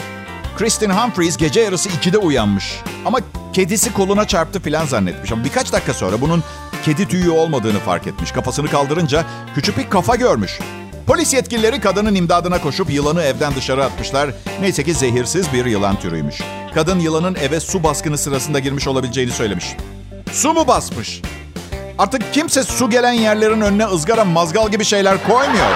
Kristin 0.59 0.91
Humphries 0.91 1.37
gece 1.37 1.61
yarısı 1.61 1.89
2'de 1.89 2.19
uyanmış. 2.19 2.81
Ama 3.05 3.19
kedisi 3.53 3.93
koluna 3.93 4.27
çarptı 4.27 4.61
filan 4.61 4.87
zannetmiş. 4.87 5.33
Ama 5.33 5.45
birkaç 5.45 5.73
dakika 5.73 5.95
sonra 5.95 6.21
bunun 6.21 6.45
kedi 6.85 7.09
tüyü 7.09 7.31
olmadığını 7.31 7.79
fark 7.79 8.07
etmiş. 8.07 8.33
Kafasını 8.33 8.69
kaldırınca 8.69 9.25
küçük 9.55 9.79
bir 9.79 9.91
kafa 9.91 10.17
görmüş. 10.17 10.59
Polis 11.07 11.35
yetkilileri 11.35 11.81
kadının 11.81 12.15
imdadına 12.15 12.61
koşup 12.61 12.91
yılanı 12.91 13.23
evden 13.23 13.55
dışarı 13.55 13.85
atmışlar. 13.85 14.31
Neyse 14.61 14.85
ki 14.85 14.95
zehirsiz 14.95 15.53
bir 15.53 15.65
yılan 15.65 16.01
türüymüş. 16.01 16.41
Kadın 16.75 17.01
yılanın 17.01 17.35
eve 17.35 17.61
su 17.61 17.83
baskını 17.83 18.19
sırasında 18.19 18.59
girmiş 18.59 18.89
olabileceğini 18.89 19.33
söylemiş. 19.33 19.77
Su 20.33 20.53
mu 20.53 20.67
basmış? 20.67 21.23
Artık 21.99 22.35
kimse 22.35 22.63
su 22.63 22.91
gelen 22.91 23.13
yerlerin 23.13 23.61
önüne 23.61 23.87
ızgara 23.87 24.25
mazgal 24.25 24.69
gibi 24.69 24.85
şeyler 24.85 25.27
koymuyor. 25.27 25.67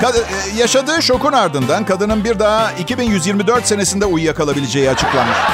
Kad- 0.00 0.16
e, 0.18 0.56
yaşadığı 0.56 1.02
şokun 1.02 1.32
ardından 1.32 1.84
kadının 1.84 2.24
bir 2.24 2.38
daha 2.38 2.72
2124 2.72 3.66
senesinde 3.66 4.04
uyuyakalabileceği 4.06 4.90
açıklanmış. 4.90 5.36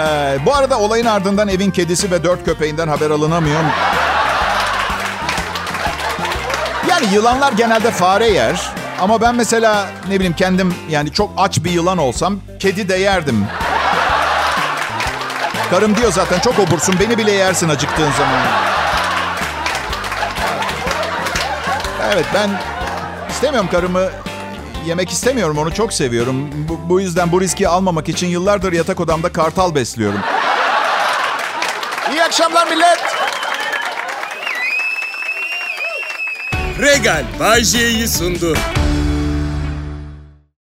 Ee, 0.00 0.38
bu 0.46 0.54
arada 0.54 0.78
olayın 0.78 1.06
ardından 1.06 1.48
evin 1.48 1.70
kedisi 1.70 2.10
ve 2.10 2.24
dört 2.24 2.44
köpeğinden 2.44 2.88
haber 2.88 3.10
alınamıyor. 3.10 3.60
Yani 6.88 7.14
yılanlar 7.14 7.52
genelde 7.52 7.90
fare 7.90 8.28
yer. 8.28 8.72
Ama 9.00 9.20
ben 9.20 9.34
mesela 9.34 9.86
ne 10.08 10.14
bileyim 10.14 10.32
kendim 10.32 10.74
yani 10.90 11.12
çok 11.12 11.30
aç 11.36 11.64
bir 11.64 11.70
yılan 11.70 11.98
olsam 11.98 12.40
kedi 12.58 12.88
de 12.88 12.96
yerdim. 12.96 13.46
Karım 15.70 15.96
diyor 15.96 16.12
zaten 16.12 16.40
çok 16.40 16.58
obursun 16.58 16.94
beni 17.00 17.18
bile 17.18 17.32
yersin 17.32 17.68
acıktığın 17.68 18.12
zaman. 18.12 18.42
Evet 22.14 22.26
ben 22.34 22.50
istemiyorum 23.30 23.68
karımı 23.72 24.08
yemek 24.86 25.10
istemiyorum 25.10 25.58
onu 25.58 25.74
çok 25.74 25.92
seviyorum. 25.92 26.50
Bu, 26.68 26.80
bu 26.88 27.00
yüzden 27.00 27.32
bu 27.32 27.40
riski 27.40 27.68
almamak 27.68 28.08
için 28.08 28.26
yıllardır 28.26 28.72
yatak 28.72 29.00
odamda 29.00 29.32
kartal 29.32 29.74
besliyorum. 29.74 30.20
İyi 32.12 32.22
akşamlar 32.24 32.68
millet. 32.70 32.98
Regal 36.80 37.24
Bay 37.40 37.64
J'yi 37.64 38.08
sundu. 38.08 38.56